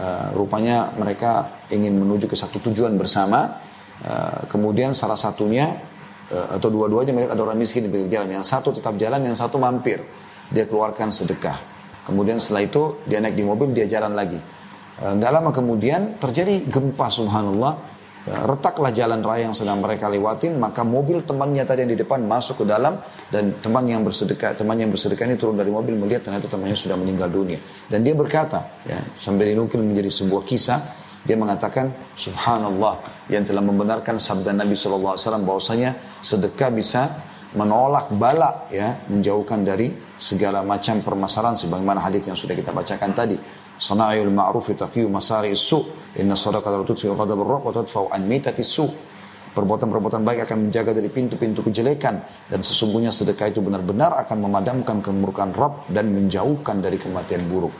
uh, 0.00 0.26
rupanya 0.32 0.96
mereka 0.96 1.60
ingin 1.68 2.00
menuju 2.00 2.32
ke 2.32 2.36
satu 2.36 2.64
tujuan 2.72 2.96
bersama, 2.96 3.60
Uh, 3.96 4.44
kemudian 4.52 4.92
salah 4.92 5.16
satunya 5.16 5.72
uh, 6.28 6.60
atau 6.60 6.68
dua-duanya 6.68 7.16
melihat 7.16 7.32
ada 7.32 7.42
orang 7.48 7.56
miskin 7.56 7.88
di 7.88 7.90
pinggir 7.90 8.20
jalan. 8.20 8.28
Yang 8.28 8.52
satu 8.52 8.76
tetap 8.76 8.92
jalan, 9.00 9.24
yang 9.24 9.32
satu 9.32 9.56
mampir. 9.56 10.04
Dia 10.52 10.64
keluarkan 10.66 11.10
sedekah. 11.10 11.58
Kemudian 12.06 12.38
setelah 12.38 12.62
itu 12.66 13.02
dia 13.06 13.18
naik 13.18 13.34
di 13.34 13.42
mobil, 13.42 13.74
dia 13.74 13.86
jalan 13.90 14.14
lagi. 14.14 14.38
Enggak 14.96 15.32
lama 15.34 15.50
kemudian 15.52 16.16
terjadi 16.16 16.64
gempa 16.70 17.10
subhanallah 17.12 17.96
Ya, 18.26 18.42
retaklah 18.42 18.90
jalan 18.90 19.22
raya 19.22 19.46
yang 19.46 19.54
sedang 19.54 19.78
mereka 19.78 20.10
lewatin, 20.10 20.58
maka 20.58 20.82
mobil 20.82 21.22
temannya 21.22 21.62
tadi 21.62 21.86
yang 21.86 21.94
di 21.94 21.98
depan 22.02 22.26
masuk 22.26 22.58
ke 22.58 22.64
dalam 22.66 22.98
dan 23.30 23.54
teman 23.62 23.86
yang 23.86 24.02
bersedekah, 24.02 24.58
teman 24.58 24.74
yang 24.74 24.90
bersedekah 24.90 25.30
ini 25.30 25.38
turun 25.38 25.54
dari 25.54 25.70
mobil 25.70 25.94
melihat 25.94 26.26
ternyata 26.26 26.50
temannya 26.50 26.74
sudah 26.74 26.98
meninggal 26.98 27.30
dunia. 27.30 27.62
Dan 27.86 28.02
dia 28.02 28.18
berkata, 28.18 28.82
ya, 28.82 28.98
sambil 29.14 29.46
dinukil 29.46 29.78
menjadi 29.78 30.10
sebuah 30.10 30.42
kisah, 30.42 30.82
dia 31.22 31.38
mengatakan, 31.38 31.94
Subhanallah, 32.18 32.98
yang 33.30 33.46
telah 33.46 33.62
membenarkan 33.62 34.18
sabda 34.18 34.58
Nabi 34.58 34.74
SAW 34.74 35.14
bahwasanya 35.46 35.94
sedekah 36.18 36.74
bisa 36.74 37.25
menolak 37.54 38.10
bala, 38.18 38.66
ya, 38.72 38.96
menjauhkan 39.06 39.62
dari 39.62 39.94
segala 40.18 40.66
macam 40.66 40.98
permasalahan 41.04 41.54
sebagaimana 41.54 42.02
hadis 42.02 42.26
yang 42.26 42.38
sudah 42.38 42.58
kita 42.58 42.74
bacakan 42.74 43.12
tadi. 43.14 43.38
Sana'il 43.76 44.32
ma'ruf 44.32 44.72
taqiyu 44.72 45.06
masari 45.12 45.52
su. 45.52 45.84
Inna 46.16 46.34
sadaqata 46.34 46.80
tudfi 46.82 47.12
ghadab 47.12 47.44
ar 47.44 47.60
wa 47.60 47.70
tadfa'u 47.70 48.08
an 48.10 48.24
mitati 48.24 48.64
su. 48.64 48.88
Perbuatan-perbuatan 49.56 50.20
baik 50.20 50.44
akan 50.44 50.68
menjaga 50.68 50.92
dari 50.92 51.08
pintu-pintu 51.08 51.64
kejelekan 51.64 52.20
dan 52.52 52.60
sesungguhnya 52.60 53.08
sedekah 53.08 53.48
itu 53.48 53.64
benar-benar 53.64 54.12
akan 54.20 54.44
memadamkan 54.44 55.00
kemurkaan 55.00 55.56
Rabb 55.56 55.88
dan 55.88 56.12
menjauhkan 56.12 56.84
dari 56.84 57.00
kematian 57.00 57.40
buruk. 57.48 57.72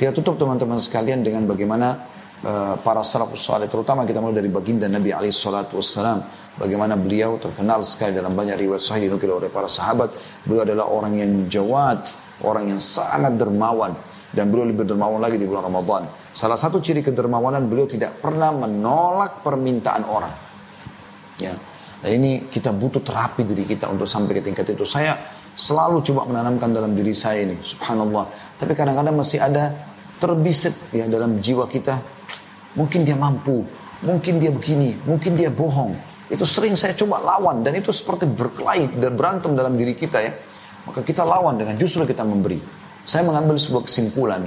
Kita 0.00 0.16
tutup 0.16 0.40
teman-teman 0.40 0.80
sekalian 0.80 1.20
dengan 1.20 1.44
bagaimana 1.44 2.00
uh, 2.48 2.80
para 2.80 3.04
salafus 3.04 3.44
saleh 3.44 3.68
terutama 3.68 4.08
kita 4.08 4.24
mulai 4.24 4.40
dari 4.40 4.48
baginda 4.48 4.88
Nabi 4.88 5.12
alaihi 5.12 5.36
salatu 5.36 5.76
wassalam 5.76 6.24
bagaimana 6.58 6.98
beliau 6.98 7.38
terkenal 7.38 7.86
sekali 7.86 8.12
dalam 8.12 8.34
banyak 8.34 8.58
riwayat 8.58 8.82
sahih 8.82 9.06
dinukil 9.08 9.38
oleh 9.38 9.48
para 9.48 9.70
sahabat 9.70 10.10
beliau 10.44 10.66
adalah 10.66 10.90
orang 10.90 11.14
yang 11.16 11.30
jawad 11.46 12.02
orang 12.42 12.74
yang 12.74 12.80
sangat 12.82 13.34
dermawan 13.34 13.94
dan 14.28 14.52
beliau 14.52 14.68
lebih 14.68 14.84
dermawan 14.84 15.18
lagi 15.18 15.40
di 15.40 15.48
bulan 15.48 15.72
Ramadan. 15.72 16.04
Salah 16.36 16.60
satu 16.60 16.84
ciri 16.84 17.00
kedermawanan 17.00 17.64
beliau 17.66 17.88
tidak 17.88 18.20
pernah 18.20 18.52
menolak 18.52 19.40
permintaan 19.40 20.04
orang. 20.04 20.34
Ya. 21.40 21.54
Dan 21.98 22.10
ini 22.22 22.46
kita 22.46 22.70
butuh 22.70 23.02
terapi 23.02 23.42
diri 23.42 23.66
kita 23.66 23.90
untuk 23.90 24.06
sampai 24.06 24.38
ke 24.38 24.42
tingkat 24.44 24.70
itu. 24.70 24.86
Saya 24.86 25.18
selalu 25.58 26.04
coba 26.06 26.30
menanamkan 26.30 26.70
dalam 26.70 26.94
diri 26.94 27.10
saya 27.10 27.42
ini, 27.42 27.58
subhanallah. 27.58 28.54
Tapi 28.54 28.70
kadang-kadang 28.76 29.18
masih 29.18 29.42
ada 29.42 29.74
terbisit 30.22 30.94
ya 30.94 31.10
dalam 31.10 31.42
jiwa 31.42 31.66
kita. 31.66 31.98
Mungkin 32.78 33.02
dia 33.02 33.18
mampu, 33.18 33.66
mungkin 34.06 34.38
dia 34.38 34.54
begini, 34.54 34.94
mungkin 35.02 35.34
dia 35.34 35.50
bohong. 35.50 36.07
Itu 36.28 36.44
sering 36.44 36.76
saya 36.76 36.92
coba 36.92 37.24
lawan 37.24 37.64
dan 37.64 37.72
itu 37.76 37.88
seperti 37.88 38.28
berkelahi 38.28 39.00
dan 39.00 39.16
berantem 39.16 39.56
dalam 39.56 39.74
diri 39.80 39.96
kita 39.96 40.20
ya. 40.20 40.32
Maka 40.84 41.00
kita 41.00 41.24
lawan 41.24 41.56
dengan 41.56 41.76
justru 41.80 42.04
kita 42.04 42.24
memberi. 42.24 42.60
Saya 43.04 43.24
mengambil 43.24 43.56
sebuah 43.56 43.88
kesimpulan 43.88 44.44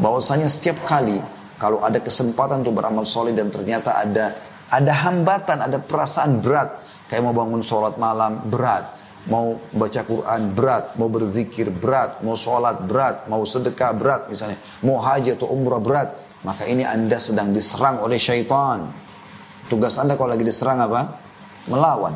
bahwasanya 0.00 0.48
setiap 0.48 0.80
kali 0.88 1.20
kalau 1.60 1.84
ada 1.84 2.00
kesempatan 2.00 2.64
untuk 2.64 2.80
beramal 2.80 3.04
soleh 3.04 3.36
dan 3.36 3.52
ternyata 3.52 4.00
ada 4.00 4.32
ada 4.72 4.92
hambatan, 5.04 5.68
ada 5.68 5.78
perasaan 5.84 6.40
berat, 6.40 6.80
kayak 7.12 7.20
mau 7.20 7.36
bangun 7.36 7.60
sholat 7.60 8.00
malam 8.00 8.40
berat, 8.48 8.88
mau 9.28 9.60
baca 9.68 10.00
Quran 10.00 10.56
berat, 10.56 10.96
mau 10.96 11.12
berzikir 11.12 11.68
berat, 11.68 12.24
mau 12.24 12.32
sholat 12.40 12.80
berat, 12.88 13.28
mau 13.28 13.44
sedekah 13.44 13.92
berat 13.92 14.32
misalnya, 14.32 14.56
mau 14.80 14.96
haji 14.96 15.36
atau 15.36 15.52
umrah 15.52 15.76
berat, 15.76 16.08
maka 16.40 16.64
ini 16.64 16.88
anda 16.88 17.20
sedang 17.20 17.52
diserang 17.52 18.00
oleh 18.00 18.16
syaitan. 18.16 18.88
Tugas 19.70 19.98
anda 19.98 20.18
kalau 20.18 20.34
lagi 20.34 20.46
diserang 20.46 20.82
apa? 20.82 21.18
Melawan. 21.70 22.14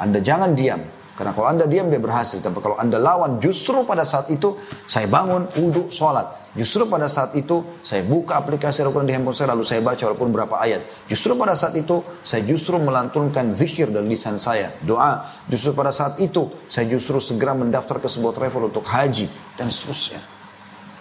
Anda 0.00 0.20
jangan 0.20 0.52
diam. 0.52 0.80
Karena 1.16 1.32
kalau 1.32 1.48
anda 1.48 1.64
diam 1.64 1.88
dia 1.88 1.96
berhasil. 1.96 2.44
Tapi 2.44 2.60
kalau 2.60 2.76
anda 2.76 3.00
lawan 3.00 3.40
justru 3.40 3.88
pada 3.88 4.04
saat 4.04 4.28
itu 4.28 4.52
saya 4.84 5.08
bangun, 5.08 5.48
wudhu, 5.56 5.88
sholat. 5.88 6.52
Justru 6.52 6.84
pada 6.88 7.08
saat 7.08 7.32
itu 7.32 7.80
saya 7.80 8.04
buka 8.04 8.36
aplikasi 8.36 8.84
Al-Quran 8.84 9.08
di 9.08 9.16
handphone 9.16 9.36
saya 9.36 9.56
lalu 9.56 9.64
saya 9.64 9.80
baca 9.80 10.12
walaupun 10.12 10.28
berapa 10.28 10.56
ayat. 10.60 11.08
Justru 11.08 11.32
pada 11.32 11.56
saat 11.56 11.72
itu 11.72 12.04
saya 12.20 12.44
justru 12.44 12.76
melantunkan 12.76 13.56
zikir 13.56 13.88
dari 13.88 14.04
lisan 14.12 14.36
saya. 14.36 14.76
Doa. 14.84 15.24
Justru 15.48 15.72
pada 15.72 15.88
saat 15.88 16.20
itu 16.20 16.52
saya 16.68 16.84
justru 16.84 17.16
segera 17.16 17.56
mendaftar 17.56 17.96
ke 17.96 18.12
sebuah 18.12 18.36
travel 18.36 18.68
untuk 18.68 18.84
haji. 18.84 19.24
Dan 19.56 19.72
seterusnya. 19.72 20.35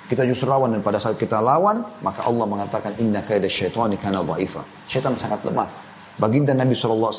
Kita 0.06 0.22
justru 0.22 0.46
lawan 0.46 0.78
dan 0.78 0.86
pada 0.86 1.02
saat 1.02 1.18
kita 1.18 1.42
lawan 1.42 1.82
maka 2.06 2.30
Allah 2.30 2.46
mengatakan 2.46 2.94
inna 3.02 3.26
kaida 3.26 3.50
syaitani 3.50 3.98
kana 3.98 4.22
dha'ifa. 4.22 4.62
Syaitan 4.86 5.18
sangat 5.18 5.42
lemah. 5.42 5.66
Baginda 6.16 6.56
Nabi 6.56 6.72
SAW 6.72 7.12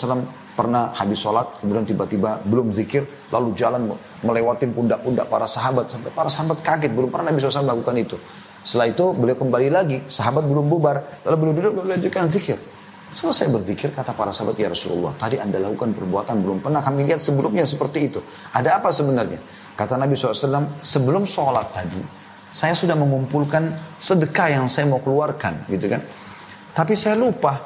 pernah 0.56 0.88
habis 0.96 1.20
sholat, 1.20 1.60
kemudian 1.60 1.84
tiba-tiba 1.84 2.40
belum 2.48 2.72
zikir, 2.72 3.04
lalu 3.28 3.52
jalan 3.52 3.92
melewati 4.24 4.64
pundak-pundak 4.72 5.28
para 5.28 5.44
sahabat. 5.44 5.92
Sampai 5.92 6.08
para 6.16 6.32
sahabat 6.32 6.64
kaget, 6.64 6.96
belum 6.96 7.12
pernah 7.12 7.28
Nabi 7.28 7.44
SAW 7.44 7.68
melakukan 7.68 7.92
itu. 8.00 8.16
Setelah 8.64 8.88
itu 8.88 9.04
beliau 9.12 9.36
kembali 9.36 9.68
lagi, 9.68 10.00
sahabat 10.08 10.48
belum 10.48 10.72
bubar, 10.72 11.22
lalu 11.28 11.36
beliau 11.36 11.54
duduk, 11.60 11.72
beliau 11.76 11.92
lanjutkan 12.00 12.32
zikir. 12.32 12.56
Selesai 13.12 13.52
berzikir, 13.52 13.92
kata 13.92 14.16
para 14.16 14.32
sahabat, 14.32 14.56
ya 14.56 14.72
Rasulullah, 14.72 15.12
tadi 15.20 15.36
anda 15.36 15.60
lakukan 15.60 15.92
perbuatan, 15.92 16.40
belum 16.40 16.64
pernah 16.64 16.80
kami 16.80 17.04
lihat 17.04 17.20
sebelumnya 17.20 17.68
seperti 17.68 18.08
itu. 18.08 18.20
Ada 18.56 18.80
apa 18.80 18.88
sebenarnya? 18.88 19.38
Kata 19.76 20.00
Nabi 20.00 20.16
SAW, 20.16 20.80
sebelum 20.80 21.28
sholat 21.28 21.68
tadi, 21.68 22.00
saya 22.56 22.72
sudah 22.72 22.96
mengumpulkan 22.96 23.68
sedekah 24.00 24.56
yang 24.56 24.64
saya 24.72 24.88
mau 24.88 25.04
keluarkan, 25.04 25.68
gitu 25.68 25.92
kan. 25.92 26.00
Tapi 26.72 26.96
saya 26.96 27.12
lupa, 27.12 27.60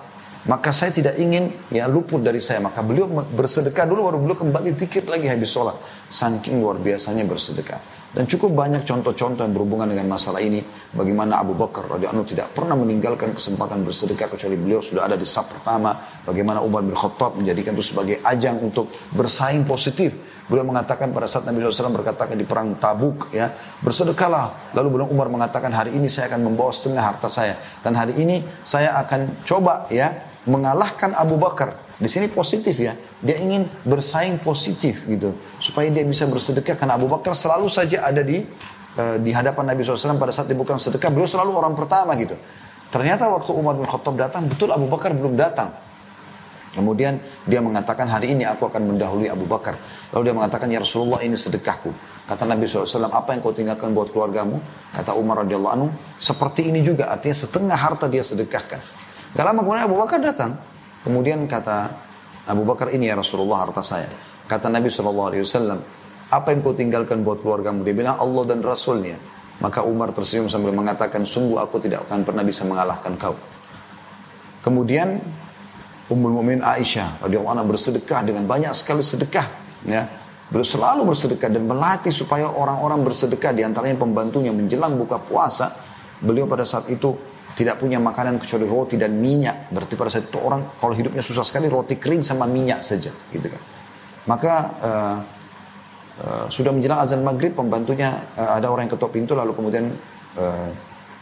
maka 0.50 0.74
saya 0.74 0.90
tidak 0.90 1.14
ingin 1.14 1.54
ya 1.70 1.86
luput 1.86 2.18
dari 2.18 2.42
saya. 2.42 2.58
Maka 2.58 2.82
beliau 2.82 3.06
bersedekah 3.06 3.86
dulu 3.86 4.10
baru 4.10 4.18
beliau 4.18 4.38
kembali 4.42 4.74
dikit 4.74 5.06
lagi 5.06 5.30
habis 5.30 5.54
sholat. 5.54 5.78
Saking 6.10 6.58
luar 6.58 6.82
biasanya 6.82 7.22
bersedekah. 7.22 7.99
Dan 8.10 8.26
cukup 8.26 8.58
banyak 8.58 8.82
contoh-contoh 8.82 9.46
yang 9.46 9.54
berhubungan 9.54 9.86
dengan 9.86 10.10
masalah 10.10 10.42
ini. 10.42 10.58
Bagaimana 10.90 11.38
Abu 11.38 11.54
Bakar 11.54 11.86
radhiyallahu 11.86 12.26
tidak 12.26 12.50
pernah 12.50 12.74
meninggalkan 12.74 13.30
kesempatan 13.30 13.86
bersedekah 13.86 14.26
kecuali 14.26 14.58
beliau 14.58 14.82
sudah 14.82 15.06
ada 15.06 15.14
di 15.14 15.22
sab 15.22 15.46
pertama. 15.46 15.94
Bagaimana 16.26 16.58
Umar 16.58 16.82
bin 16.82 16.98
Khattab 16.98 17.38
menjadikan 17.38 17.70
itu 17.78 17.94
sebagai 17.94 18.18
ajang 18.26 18.58
untuk 18.66 18.90
bersaing 19.14 19.62
positif. 19.62 20.10
Beliau 20.50 20.66
mengatakan 20.66 21.14
pada 21.14 21.30
saat 21.30 21.46
Nabi 21.46 21.62
SAW 21.62 21.94
berkatakan 21.94 22.34
di 22.34 22.42
perang 22.42 22.74
Tabuk 22.82 23.30
ya 23.30 23.54
bersedekahlah. 23.78 24.74
Lalu 24.74 24.98
beliau 24.98 25.08
Umar 25.14 25.30
mengatakan 25.30 25.70
hari 25.70 25.94
ini 25.94 26.10
saya 26.10 26.34
akan 26.34 26.50
membawa 26.50 26.74
setengah 26.74 27.06
harta 27.06 27.30
saya 27.30 27.54
dan 27.86 27.94
hari 27.94 28.18
ini 28.18 28.42
saya 28.66 28.98
akan 29.06 29.46
coba 29.46 29.86
ya 29.86 30.10
mengalahkan 30.50 31.14
Abu 31.14 31.38
Bakar. 31.38 31.89
Di 32.00 32.08
sini 32.08 32.32
positif 32.32 32.80
ya. 32.80 32.96
Dia 33.20 33.36
ingin 33.36 33.68
bersaing 33.84 34.40
positif 34.40 35.04
gitu. 35.04 35.36
Supaya 35.60 35.92
dia 35.92 36.00
bisa 36.08 36.24
bersedekah. 36.24 36.80
Karena 36.80 36.96
Abu 36.96 37.12
Bakar 37.12 37.36
selalu 37.36 37.68
saja 37.68 38.08
ada 38.08 38.24
di 38.24 38.40
uh, 38.96 39.20
di 39.20 39.30
hadapan 39.36 39.76
Nabi 39.76 39.84
SAW 39.84 40.16
pada 40.16 40.32
saat 40.32 40.48
dia 40.48 40.56
bukan 40.56 40.80
sedekah. 40.80 41.12
Beliau 41.12 41.28
selalu 41.28 41.52
orang 41.52 41.76
pertama 41.76 42.16
gitu. 42.16 42.34
Ternyata 42.88 43.28
waktu 43.28 43.52
Umar 43.54 43.78
bin 43.78 43.86
Khattab 43.86 44.16
datang, 44.18 44.48
betul 44.50 44.72
Abu 44.72 44.88
Bakar 44.88 45.14
belum 45.14 45.38
datang. 45.38 45.70
Kemudian 46.70 47.18
dia 47.50 47.58
mengatakan 47.58 48.06
hari 48.06 48.34
ini 48.34 48.46
aku 48.46 48.70
akan 48.70 48.94
mendahului 48.94 49.26
Abu 49.26 49.46
Bakar. 49.46 49.74
Lalu 50.14 50.30
dia 50.30 50.34
mengatakan 50.34 50.66
ya 50.70 50.78
Rasulullah 50.82 51.18
ini 51.22 51.34
sedekahku. 51.34 51.90
Kata 52.30 52.46
Nabi 52.46 52.70
SAW 52.70 53.10
apa 53.10 53.34
yang 53.34 53.42
kau 53.42 53.50
tinggalkan 53.50 53.90
buat 53.90 54.14
keluargamu? 54.14 54.62
Kata 54.94 55.18
Umar 55.18 55.42
radhiyallahu 55.42 55.74
anhu 55.74 55.88
seperti 56.22 56.70
ini 56.70 56.78
juga 56.86 57.10
artinya 57.10 57.34
setengah 57.34 57.74
harta 57.74 58.06
dia 58.06 58.22
sedekahkan. 58.22 58.78
Gak 59.34 59.44
lama 59.46 59.66
kemudian 59.66 59.86
Abu 59.90 59.98
Bakar 59.98 60.22
datang. 60.22 60.69
Kemudian 61.00 61.48
kata 61.48 61.90
Abu 62.48 62.66
Bakar 62.68 62.92
ini 62.92 63.08
ya 63.08 63.16
Rasulullah 63.16 63.64
harta 63.68 63.80
saya. 63.80 64.10
Kata 64.44 64.66
Nabi 64.66 64.90
SAW, 64.90 65.78
apa 66.30 66.48
yang 66.50 66.60
kau 66.60 66.74
tinggalkan 66.74 67.22
buat 67.22 67.40
keluargamu? 67.40 67.86
Dia 67.86 67.94
bilang 67.94 68.18
Allah 68.18 68.44
dan 68.50 68.60
Rasulnya. 68.60 69.16
Maka 69.60 69.84
Umar 69.84 70.10
tersenyum 70.16 70.48
sambil 70.48 70.72
mengatakan, 70.72 71.28
sungguh 71.28 71.60
aku 71.60 71.78
tidak 71.84 72.08
akan 72.08 72.24
pernah 72.24 72.40
bisa 72.40 72.64
mengalahkan 72.64 73.12
kau. 73.20 73.36
Kemudian 74.64 75.20
Ummul 76.10 76.34
Mumin 76.42 76.60
Aisyah 76.64 77.22
radhiyallahu 77.22 77.54
anha 77.54 77.64
bersedekah 77.64 78.26
dengan 78.26 78.42
banyak 78.48 78.74
sekali 78.74 79.04
sedekah, 79.04 79.46
ya. 79.86 80.02
Selalu 80.50 81.06
bersedekah 81.06 81.46
dan 81.46 81.62
melatih 81.62 82.10
supaya 82.10 82.50
orang-orang 82.50 83.06
bersedekah 83.06 83.54
di 83.54 83.62
antaranya 83.62 83.94
pembantunya 84.02 84.50
menjelang 84.50 84.98
buka 84.98 85.22
puasa. 85.22 85.70
Beliau 86.18 86.50
pada 86.50 86.66
saat 86.66 86.90
itu 86.90 87.14
tidak 87.60 87.76
punya 87.76 88.00
makanan 88.00 88.40
kecuali 88.40 88.64
roti 88.64 88.96
dan 88.96 89.20
minyak. 89.20 89.68
Berarti 89.68 89.92
pada 90.00 90.08
saat 90.08 90.32
itu 90.32 90.40
orang 90.40 90.80
kalau 90.80 90.96
hidupnya 90.96 91.20
susah 91.20 91.44
sekali 91.44 91.68
roti 91.68 92.00
kering 92.00 92.24
sama 92.24 92.48
minyak 92.48 92.80
saja, 92.80 93.12
gitu 93.28 93.52
kan. 93.52 93.60
Maka 94.24 94.54
uh, 94.80 95.16
uh, 96.24 96.46
sudah 96.48 96.72
menjelang 96.72 97.04
azan 97.04 97.20
maghrib 97.20 97.52
pembantunya 97.52 98.16
uh, 98.40 98.56
ada 98.56 98.72
orang 98.72 98.88
yang 98.88 98.96
ketok 98.96 99.12
pintu 99.12 99.36
lalu 99.36 99.52
kemudian 99.52 99.92
uh, 100.40 100.68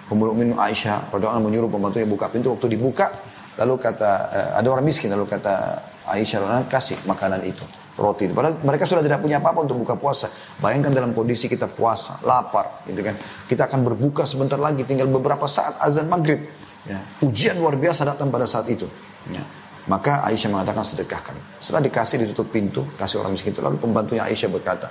pemulung 0.06 0.38
minum 0.38 0.56
Aisyah 0.62 1.10
radhiallahu 1.10 1.42
menyuruh 1.50 1.70
pembantunya 1.70 2.06
buka 2.06 2.30
pintu 2.30 2.54
waktu 2.54 2.78
dibuka 2.78 3.10
lalu 3.58 3.74
kata 3.82 4.10
uh, 4.30 4.50
ada 4.58 4.68
orang 4.70 4.86
miskin 4.86 5.10
lalu 5.10 5.26
kata 5.26 5.82
Aisyah 6.06 6.66
kasih 6.70 7.02
makanan 7.06 7.42
itu 7.42 7.66
roti. 7.98 8.30
Padahal 8.30 8.62
mereka 8.62 8.86
sudah 8.86 9.02
tidak 9.02 9.18
punya 9.18 9.42
apa-apa 9.42 9.66
untuk 9.66 9.82
buka 9.82 9.98
puasa. 9.98 10.30
Bayangkan 10.62 10.94
dalam 10.94 11.10
kondisi 11.12 11.50
kita 11.50 11.66
puasa, 11.66 12.22
lapar, 12.22 12.86
gitu 12.86 13.02
kan. 13.02 13.18
Kita 13.50 13.66
akan 13.66 13.82
berbuka 13.82 14.22
sebentar 14.24 14.56
lagi, 14.56 14.86
tinggal 14.86 15.10
beberapa 15.10 15.44
saat 15.50 15.82
azan 15.82 16.06
maghrib. 16.06 16.46
Ya. 16.86 17.02
Ujian 17.20 17.58
luar 17.58 17.74
biasa 17.74 18.06
datang 18.06 18.30
pada 18.30 18.46
saat 18.46 18.70
itu. 18.70 18.86
Ya. 19.28 19.42
Maka 19.90 20.22
Aisyah 20.24 20.52
mengatakan 20.52 20.84
sedekahkan. 20.84 21.36
Setelah 21.58 21.82
dikasih 21.84 22.22
ditutup 22.22 22.48
pintu, 22.54 22.86
kasih 22.94 23.20
orang 23.20 23.34
miskin 23.34 23.52
itu. 23.52 23.60
Lalu 23.60 23.82
pembantunya 23.82 24.24
Aisyah 24.24 24.48
berkata, 24.52 24.88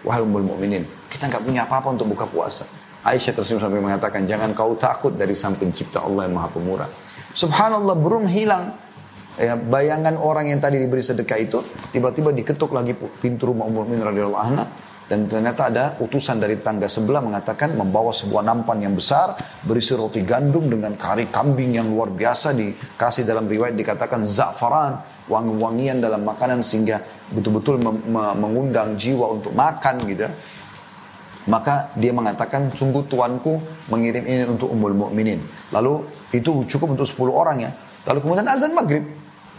Wahai 0.00 0.24
ummul 0.24 0.44
mu'minin, 0.44 0.84
kita 1.12 1.28
nggak 1.28 1.44
punya 1.44 1.68
apa-apa 1.68 1.92
untuk 1.92 2.08
buka 2.16 2.24
puasa. 2.24 2.64
Aisyah 3.04 3.32
tersenyum 3.36 3.60
sampai 3.64 3.80
mengatakan, 3.80 4.24
jangan 4.28 4.52
kau 4.52 4.76
takut 4.76 5.12
dari 5.16 5.32
sang 5.32 5.56
pencipta 5.56 6.04
Allah 6.04 6.28
yang 6.28 6.36
maha 6.36 6.48
pemurah. 6.52 6.88
Subhanallah, 7.32 7.96
belum 7.96 8.28
hilang 8.28 8.76
ya, 9.40 9.56
bayangan 9.56 10.20
orang 10.20 10.52
yang 10.52 10.60
tadi 10.60 10.76
diberi 10.76 11.00
sedekah 11.00 11.38
itu, 11.40 11.64
tiba-tiba 11.90 12.30
diketuk 12.36 12.76
lagi 12.76 12.92
pintu 12.94 13.48
rumah 13.48 13.64
Ummul 13.64 13.88
Mukminin 13.88 14.04
radhiyallahu 14.04 14.44
anha 14.44 14.64
dan 15.10 15.26
ternyata 15.26 15.66
ada 15.66 15.84
utusan 15.98 16.38
dari 16.38 16.62
tangga 16.62 16.86
sebelah 16.86 17.18
mengatakan 17.18 17.74
membawa 17.74 18.14
sebuah 18.14 18.46
nampan 18.46 18.78
yang 18.78 18.94
besar 18.94 19.34
berisi 19.66 19.98
roti 19.98 20.22
gandum 20.22 20.70
dengan 20.70 20.94
kari 20.94 21.26
kambing 21.26 21.74
yang 21.74 21.90
luar 21.90 22.14
biasa 22.14 22.54
dikasih 22.54 23.26
dalam 23.26 23.50
riwayat 23.50 23.74
dikatakan 23.74 24.22
za'faran 24.22 25.26
wangi-wangian 25.26 25.98
dalam 25.98 26.22
makanan 26.22 26.62
sehingga 26.62 27.02
betul-betul 27.26 27.82
mengundang 28.38 28.94
jiwa 28.94 29.34
untuk 29.34 29.50
makan 29.50 29.98
gitu. 30.06 30.30
Maka 31.50 31.90
dia 31.98 32.14
mengatakan 32.14 32.70
sungguh 32.70 33.10
tuanku 33.10 33.58
mengirim 33.90 34.22
ini 34.22 34.46
untuk 34.46 34.70
umul 34.70 34.94
mukminin. 34.94 35.42
Lalu 35.74 36.06
itu 36.30 36.62
cukup 36.70 36.94
untuk 36.94 37.10
10 37.10 37.34
orang 37.34 37.58
ya. 37.58 37.70
Lalu 38.06 38.18
kemudian 38.22 38.46
azan 38.46 38.78
maghrib 38.78 39.02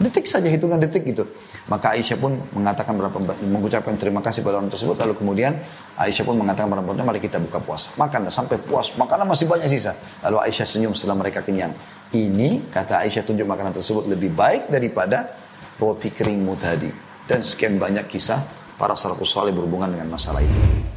Detik 0.00 0.24
saja 0.24 0.48
hitungan 0.48 0.80
detik 0.80 1.04
gitu. 1.04 1.28
Maka 1.68 1.92
Aisyah 1.94 2.16
pun 2.16 2.40
mengatakan 2.56 2.96
berapa 2.96 3.18
mengucapkan 3.44 3.94
terima 4.00 4.24
kasih 4.24 4.40
pada 4.40 4.58
orang 4.58 4.72
tersebut. 4.72 4.96
Lalu 4.98 5.14
kemudian 5.14 5.52
Aisyah 6.00 6.24
pun 6.24 6.36
mengatakan 6.40 6.72
pada 6.72 6.80
perempuan, 6.80 7.06
mari 7.06 7.20
kita 7.20 7.36
buka 7.38 7.60
puasa. 7.60 7.92
Makan 8.00 8.32
sampai 8.32 8.56
puas. 8.58 8.96
Makanan 8.96 9.28
masih 9.28 9.46
banyak 9.46 9.68
sisa. 9.68 9.92
Lalu 10.24 10.48
Aisyah 10.48 10.66
senyum 10.66 10.92
setelah 10.96 11.20
mereka 11.20 11.44
kenyang. 11.44 11.76
Ini 12.12 12.72
kata 12.72 13.04
Aisyah 13.04 13.24
tunjuk 13.24 13.44
makanan 13.44 13.76
tersebut 13.76 14.08
lebih 14.08 14.32
baik 14.32 14.72
daripada 14.72 15.38
roti 15.76 16.10
keringmu 16.10 16.54
tadi. 16.56 16.90
Dan 17.22 17.46
sekian 17.46 17.78
banyak 17.78 18.08
kisah 18.10 18.42
para 18.76 18.98
salafus 18.98 19.30
salih 19.30 19.54
berhubungan 19.54 19.92
dengan 19.92 20.18
masalah 20.18 20.42
itu. 20.42 20.91